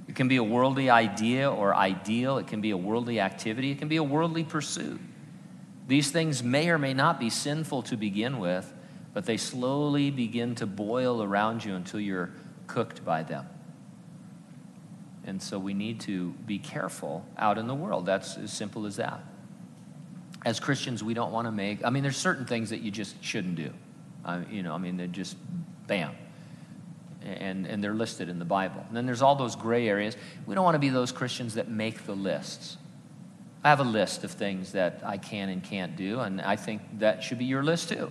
It 0.09 0.16
can 0.16 0.29
be 0.29 0.37
a 0.37 0.42
worldly 0.42 0.90
idea 0.90 1.51
or 1.51 1.75
ideal, 1.75 2.38
it 2.38 2.49
can 2.49 2.61
be 2.61 2.70
a 2.70 2.77
worldly 2.77 3.20
activity, 3.20 3.70
it 3.70 3.79
can 3.79 3.88
be 3.88 3.96
a 3.96 4.03
worldly 4.03 4.44
pursuit. 4.44 5.01
These 5.87 6.11
things 6.11 6.42
may 6.42 6.68
or 6.68 6.79
may 6.79 6.94
not 6.94 7.20
be 7.20 7.31
sinful 7.31 7.83
to 7.85 7.96
begin 7.96 8.38
with, 8.38 8.73
but 9.12 9.27
they 9.27 9.37
slowly 9.37 10.11
begin 10.11 10.55
to 10.57 10.66
boil 10.66 11.23
around 11.23 11.64
you 11.64 11.75
until 11.75 12.01
you're 12.01 12.31
cooked 12.66 13.05
by 13.05 13.23
them. 13.23 13.46
And 15.25 15.42
so 15.42 15.59
we 15.59 15.75
need 15.75 16.01
to 16.01 16.31
be 16.46 16.59
careful 16.59 17.27
out 17.37 17.59
in 17.59 17.66
the 17.66 17.75
world. 17.75 18.07
That's 18.07 18.37
as 18.37 18.53
simple 18.53 18.87
as 18.87 18.96
that. 18.96 19.20
As 20.44 20.59
Christians, 20.59 21.05
we 21.05 21.12
don't 21.12 21.33
want 21.33 21.46
to 21.46 21.53
make, 21.53 21.85
I 21.85 21.90
mean, 21.90 22.03
there's 22.03 22.16
certain 22.16 22.46
things 22.46 22.70
that 22.70 22.81
you 22.81 22.90
just 22.90 23.23
shouldn't 23.23 23.57
do. 23.57 23.73
You 24.51 24.62
know, 24.62 24.75
I 24.75 24.79
mean, 24.79 24.96
they're 24.96 25.07
just 25.07 25.37
bam. 25.87 26.14
And, 27.23 27.66
and 27.66 27.85
they're 27.85 27.94
listed 27.94 28.31
in 28.31 28.38
the 28.38 28.46
Bible. 28.46 28.83
And 28.88 28.96
then 28.96 29.05
there's 29.05 29.20
all 29.20 29.35
those 29.35 29.57
gray 29.57 29.88
areas. 29.88 30.16
We 30.46 30.55
don't 30.55 30.64
want 30.64 30.77
to 30.77 30.81
be 30.81 30.88
those 30.88 31.12
Christians 31.12 31.55
that 31.55 31.68
make 31.68 32.07
the 32.07 32.14
lists. 32.14 32.79
I 33.62 33.68
have 33.68 33.81
a 33.81 33.85
list 33.85 34.25
of 34.25 34.31
things 34.31 34.73
that 34.73 35.03
I 35.05 35.18
can 35.18 35.51
and 35.51 35.62
can't 35.62 35.94
do, 35.94 36.20
and 36.20 36.40
I 36.40 36.57
think 36.57 36.81
that 37.01 37.23
should 37.23 37.37
be 37.37 37.44
your 37.44 37.62
list 37.62 37.90
too 37.90 38.11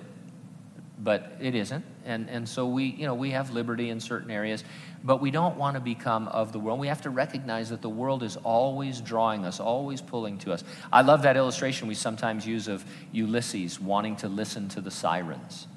but 1.02 1.32
it 1.40 1.56
isn't. 1.56 1.86
And, 2.06 2.30
and 2.30 2.48
so 2.48 2.68
we, 2.68 2.86
you 2.86 3.06
know, 3.06 3.14
we 3.14 3.32
have 3.32 3.52
liberty 3.52 3.90
in 3.90 4.00
certain 4.00 4.30
areas, 4.30 4.64
but 5.04 5.22
we 5.22 5.32
don't 5.32 5.58
want 5.58 5.76
to 5.76 5.80
become 5.80 6.28
of 6.28 6.52
the 6.52 6.60
world. 6.60 6.80
We 6.80 6.88
have 6.88 7.02
to 7.04 7.10
recognize 7.10 7.70
that 7.70 7.82
the 7.82 7.90
world 7.90 8.22
is 8.22 8.36
always 8.38 9.00
drawing 9.00 9.46
us, 9.46 9.60
always 9.62 10.02
pulling 10.02 10.38
to 10.40 10.52
us. 10.52 10.64
I 10.92 11.02
love 11.02 11.22
that 11.22 11.38
illustration 11.38 11.88
we 11.88 11.96
sometimes 11.96 12.46
use 12.46 12.68
of 12.68 12.84
Ulysses 13.14 13.80
wanting 13.80 14.18
to 14.18 14.28
listen 14.28 14.68
to 14.70 14.82
the 14.82 14.92
sirens, 14.92 15.68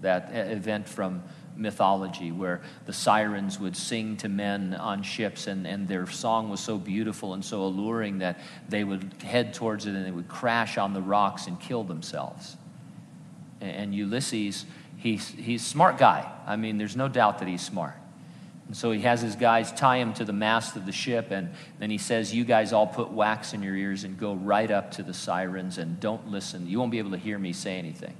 that 0.00 0.30
event 0.34 0.88
from 0.88 1.22
mythology 1.56 2.30
where 2.30 2.60
the 2.86 2.92
sirens 2.92 3.58
would 3.58 3.76
sing 3.76 4.16
to 4.16 4.28
men 4.28 4.74
on 4.74 5.02
ships 5.02 5.48
and, 5.48 5.66
and 5.66 5.88
their 5.88 6.06
song 6.06 6.48
was 6.50 6.60
so 6.60 6.78
beautiful 6.78 7.34
and 7.34 7.44
so 7.44 7.62
alluring 7.62 8.18
that 8.18 8.38
they 8.68 8.84
would 8.84 9.12
head 9.24 9.52
towards 9.52 9.86
it 9.86 9.94
and 9.94 10.06
they 10.06 10.12
would 10.12 10.28
crash 10.28 10.78
on 10.78 10.94
the 10.94 11.02
rocks 11.02 11.48
and 11.48 11.58
kill 11.58 11.82
themselves 11.82 12.56
and 13.60 13.94
Ulysses, 13.94 14.66
he's, 14.96 15.28
he's 15.28 15.64
smart 15.64 15.98
guy. 15.98 16.30
I 16.46 16.56
mean, 16.56 16.78
there's 16.78 16.96
no 16.96 17.08
doubt 17.08 17.38
that 17.40 17.48
he's 17.48 17.62
smart. 17.62 17.94
And 18.68 18.76
so 18.76 18.90
he 18.92 19.00
has 19.00 19.22
his 19.22 19.34
guys 19.34 19.72
tie 19.72 19.96
him 19.96 20.12
to 20.14 20.26
the 20.26 20.32
mast 20.32 20.76
of 20.76 20.84
the 20.84 20.92
ship, 20.92 21.30
and 21.30 21.50
then 21.78 21.90
he 21.90 21.96
says, 21.96 22.34
You 22.34 22.44
guys 22.44 22.74
all 22.74 22.86
put 22.86 23.10
wax 23.10 23.54
in 23.54 23.62
your 23.62 23.74
ears 23.74 24.04
and 24.04 24.18
go 24.18 24.34
right 24.34 24.70
up 24.70 24.90
to 24.92 25.02
the 25.02 25.14
sirens 25.14 25.78
and 25.78 25.98
don't 25.98 26.28
listen. 26.28 26.68
You 26.68 26.78
won't 26.78 26.90
be 26.90 26.98
able 26.98 27.12
to 27.12 27.16
hear 27.16 27.38
me 27.38 27.54
say 27.54 27.78
anything. 27.78 28.14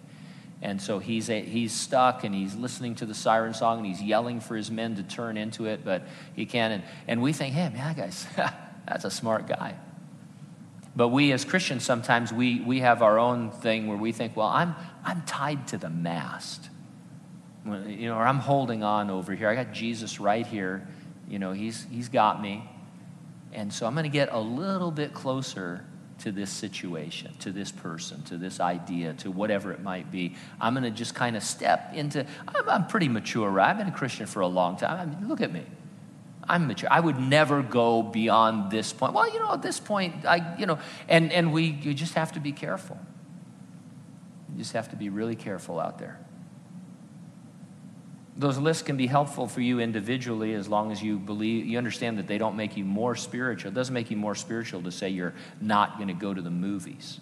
And 0.63 0.81
so 0.81 0.99
he's, 0.99 1.29
a, 1.29 1.41
he's 1.41 1.73
stuck 1.73 2.25
and 2.25 2.35
he's 2.35 2.57
listening 2.57 2.95
to 2.97 3.07
the 3.07 3.15
siren 3.15 3.55
song 3.55 3.79
and 3.79 3.87
he's 3.87 4.03
yelling 4.03 4.41
for 4.41 4.57
his 4.57 4.71
men 4.71 4.97
to 4.97 5.03
turn 5.03 5.37
into 5.37 5.67
it, 5.67 5.85
but 5.85 6.03
he 6.35 6.47
can't. 6.47 6.73
And, 6.73 6.83
and 7.07 7.23
we 7.23 7.35
think, 7.35 7.55
Hey, 7.55 7.69
man, 7.69 7.95
that 7.95 7.97
guy's, 7.97 8.27
that's 8.87 9.05
a 9.05 9.11
smart 9.11 9.47
guy. 9.47 9.75
But 10.99 11.11
we 11.11 11.31
as 11.31 11.45
Christians, 11.45 11.85
sometimes 11.85 12.33
we, 12.33 12.59
we 12.59 12.81
have 12.81 13.03
our 13.03 13.21
own 13.21 13.53
thing 13.53 13.87
where 13.87 13.97
we 13.97 14.11
think, 14.11 14.37
well, 14.37 14.49
I'm, 14.49 14.75
I'm 15.05 15.23
tied 15.23 15.69
to 15.69 15.79
the 15.79 15.89
mast. 15.89 16.71
You 17.65 18.09
know, 18.09 18.17
or 18.17 18.27
I'm 18.27 18.41
holding 18.41 18.83
on 18.83 19.09
over 19.09 19.33
here. 19.33 19.49
I 19.49 19.55
got 19.55 19.73
Jesus 19.73 20.19
right 20.19 20.45
here. 20.45 20.89
You 21.29 21.39
know, 21.39 21.53
he's, 21.53 21.87
he's 21.89 22.09
got 22.09 22.43
me. 22.43 22.69
And 23.53 23.73
so 23.73 23.87
I'm 23.87 23.95
going 23.95 24.07
to 24.07 24.09
get 24.11 24.33
a 24.33 24.41
little 24.41 24.91
bit 24.91 25.15
closer 25.15 25.85
to 26.19 26.33
this 26.33 26.51
situation, 26.51 27.33
to 27.39 27.53
this 27.53 27.71
person, 27.71 28.21
to 28.25 28.37
this 28.37 28.59
idea, 28.59 29.13
to 29.19 29.31
whatever 29.31 29.71
it 29.71 29.81
might 29.81 30.11
be. 30.11 30.35
I'm 30.61 30.75
going 30.75 30.83
to 30.83 30.91
just 30.91 31.15
kind 31.15 31.37
of 31.37 31.45
step 31.45 31.95
into, 31.95 32.27
I'm, 32.49 32.69
I'm 32.69 32.87
pretty 32.89 33.09
mature, 33.09 33.49
right? 33.49 33.71
I've 33.71 33.79
been 33.79 33.87
a 33.87 33.93
Christian 33.93 34.27
for 34.27 34.41
a 34.41 34.49
long 34.49 34.77
time. 34.77 34.99
I 34.99 35.07
mean, 35.07 35.29
look 35.29 35.43
at 35.43 35.53
me. 35.53 35.63
I'm 36.49 36.67
mature. 36.67 36.89
I 36.91 37.01
would 37.01 37.19
never 37.19 37.63
go 37.63 38.03
beyond 38.03 38.71
this 38.71 38.93
point. 38.93 39.13
Well, 39.13 39.31
you 39.33 39.39
know, 39.39 39.53
at 39.53 39.63
this 39.63 39.79
point, 39.79 40.25
I, 40.25 40.57
you 40.59 40.67
know, 40.67 40.79
and, 41.09 41.31
and 41.33 41.53
we, 41.53 41.65
you 41.65 41.93
just 41.93 42.15
have 42.15 42.33
to 42.33 42.41
be 42.41 42.53
careful. 42.53 42.99
You 44.53 44.59
just 44.59 44.73
have 44.73 44.89
to 44.91 44.97
be 44.97 45.11
really 45.11 45.37
careful 45.37 45.79
out 45.79 45.99
there. 45.99 46.19
Those 48.37 48.57
lists 48.57 48.85
can 48.85 48.97
be 48.97 49.09
helpful 49.09 49.49
for 49.49 49.61
you 49.61 49.81
individually 49.81 50.55
as 50.55 50.69
long 50.69 50.93
as 50.93 51.03
you 51.03 51.19
believe, 51.19 51.67
you 51.67 51.77
understand 51.77 52.19
that 52.19 52.29
they 52.29 52.39
don't 52.39 52.57
make 52.57 52.77
you 52.77 52.85
more 52.85 53.17
spiritual. 53.17 53.73
It 53.73 53.75
doesn't 53.75 53.93
make 53.93 54.11
you 54.11 54.17
more 54.17 54.37
spiritual 54.37 54.81
to 54.83 54.93
say 54.93 55.09
you're 55.09 55.35
not 55.61 55.97
going 55.97 56.09
to 56.09 56.15
go 56.15 56.33
to 56.33 56.41
the 56.41 56.51
movies. 56.51 57.21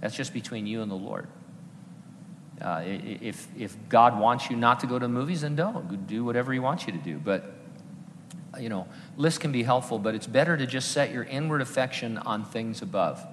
That's 0.00 0.16
just 0.16 0.32
between 0.32 0.66
you 0.66 0.82
and 0.82 0.90
the 0.90 0.96
Lord. 0.96 1.28
Uh, 2.60 2.82
if, 2.84 3.46
if 3.58 3.76
God 3.88 4.18
wants 4.18 4.48
you 4.48 4.56
not 4.56 4.80
to 4.80 4.86
go 4.86 4.98
to 4.98 5.04
the 5.06 5.12
movies, 5.12 5.42
then 5.42 5.54
don't. 5.54 6.06
Do 6.06 6.24
whatever 6.24 6.52
He 6.52 6.58
wants 6.58 6.86
you 6.86 6.92
to 6.92 6.98
do. 6.98 7.18
But 7.18 7.52
you 8.60 8.68
know, 8.68 8.86
lists 9.16 9.38
can 9.38 9.52
be 9.52 9.62
helpful, 9.62 9.98
but 9.98 10.14
it's 10.14 10.26
better 10.26 10.56
to 10.56 10.66
just 10.66 10.92
set 10.92 11.12
your 11.12 11.24
inward 11.24 11.60
affection 11.60 12.18
on 12.18 12.44
things 12.44 12.82
above. 12.82 13.24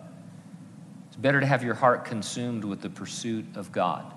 It's 1.08 1.16
better 1.16 1.40
to 1.40 1.46
have 1.46 1.64
your 1.64 1.74
heart 1.76 2.06
consumed 2.06 2.64
with 2.64 2.82
the 2.82 2.90
pursuit 2.90 3.46
of 3.56 3.72
God. 3.72 4.14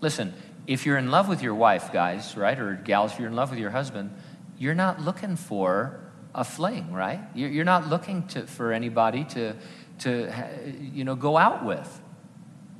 Listen, 0.00 0.34
if 0.66 0.84
you're 0.84 0.98
in 0.98 1.10
love 1.10 1.28
with 1.28 1.42
your 1.42 1.54
wife, 1.54 1.92
guys, 1.92 2.36
right, 2.36 2.58
or 2.58 2.74
gals, 2.74 3.12
if 3.12 3.18
you're 3.18 3.28
in 3.28 3.36
love 3.36 3.50
with 3.50 3.58
your 3.58 3.70
husband, 3.70 4.10
you're 4.58 4.74
not 4.74 5.00
looking 5.00 5.36
for 5.36 6.00
a 6.34 6.44
fling, 6.44 6.92
right? 6.92 7.20
You're 7.34 7.64
not 7.64 7.88
looking 7.88 8.26
to, 8.28 8.46
for 8.46 8.72
anybody 8.72 9.24
to, 9.24 9.54
to, 10.00 10.32
you 10.80 11.04
know, 11.04 11.16
go 11.16 11.36
out 11.36 11.64
with. 11.64 12.00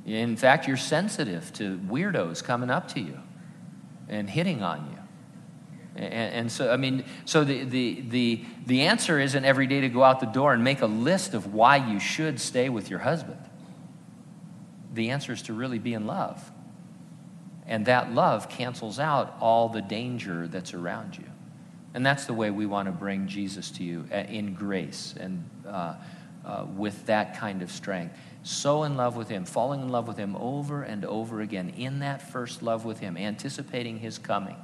In 0.05 0.35
fact, 0.37 0.67
you're 0.67 0.77
sensitive 0.77 1.51
to 1.53 1.77
weirdos 1.79 2.43
coming 2.43 2.69
up 2.69 2.87
to 2.89 2.99
you 2.99 3.17
and 4.07 4.29
hitting 4.29 4.61
on 4.61 4.85
you. 4.91 4.98
And, 5.99 6.33
and, 6.33 6.51
so, 6.51 6.71
I 6.71 6.77
mean, 6.77 7.03
so 7.25 7.43
the, 7.43 7.65
the, 7.65 8.01
the, 8.07 8.45
the 8.65 8.81
answer 8.83 9.19
isn't 9.19 9.43
every 9.43 9.67
day 9.67 9.81
to 9.81 9.89
go 9.89 10.03
out 10.03 10.21
the 10.21 10.27
door 10.27 10.53
and 10.53 10.63
make 10.63 10.81
a 10.81 10.87
list 10.87 11.33
of 11.33 11.53
why 11.53 11.75
you 11.75 11.99
should 11.99 12.39
stay 12.39 12.69
with 12.69 12.89
your 12.89 12.99
husband. 12.99 13.39
the 14.93 15.09
answer 15.09 15.33
is 15.33 15.41
to 15.43 15.53
really 15.53 15.79
be 15.79 15.93
in 15.93 16.07
love. 16.07 16.51
And 17.67 17.85
that 17.85 18.13
love 18.13 18.49
cancels 18.49 18.97
out 18.97 19.35
all 19.39 19.69
the 19.69 19.81
danger 19.81 20.47
that's 20.47 20.73
around 20.73 21.17
you. 21.17 21.25
And 21.93 22.05
that's 22.05 22.25
the 22.25 22.33
way 22.33 22.49
we 22.49 22.65
want 22.65 22.87
to 22.87 22.91
bring 22.91 23.27
Jesus 23.27 23.69
to 23.71 23.83
you 23.83 24.05
uh, 24.11 24.17
in 24.17 24.53
grace 24.53 25.13
and 25.19 25.47
uh, 25.67 25.95
uh, 26.45 26.65
with 26.75 27.05
that 27.07 27.37
kind 27.37 27.61
of 27.61 27.71
strength. 27.71 28.15
So 28.43 28.83
in 28.83 28.95
love 28.95 29.15
with 29.15 29.27
Him, 29.27 29.45
falling 29.45 29.81
in 29.81 29.89
love 29.89 30.07
with 30.07 30.17
Him 30.17 30.35
over 30.37 30.83
and 30.83 31.03
over 31.03 31.41
again, 31.41 31.73
in 31.77 31.99
that 31.99 32.31
first 32.31 32.63
love 32.63 32.85
with 32.85 32.99
Him, 32.99 33.17
anticipating 33.17 33.99
His 33.99 34.17
coming. 34.17 34.55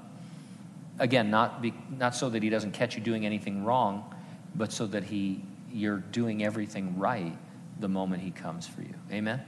Again, 1.00 1.30
not, 1.30 1.62
be, 1.62 1.74
not 1.90 2.16
so 2.16 2.30
that 2.30 2.42
He 2.42 2.50
doesn't 2.50 2.72
catch 2.72 2.96
you 2.96 3.02
doing 3.02 3.26
anything 3.26 3.64
wrong, 3.66 4.14
but 4.56 4.72
so 4.72 4.88
that 4.88 5.04
he, 5.04 5.44
you're 5.72 5.98
doing 5.98 6.44
everything 6.44 6.98
right 6.98 7.38
the 7.80 7.90
moment 7.90 8.22
He 8.22 8.32
comes 8.32 8.66
for 8.66 8.82
you. 8.82 8.94
Amen? 9.12 9.42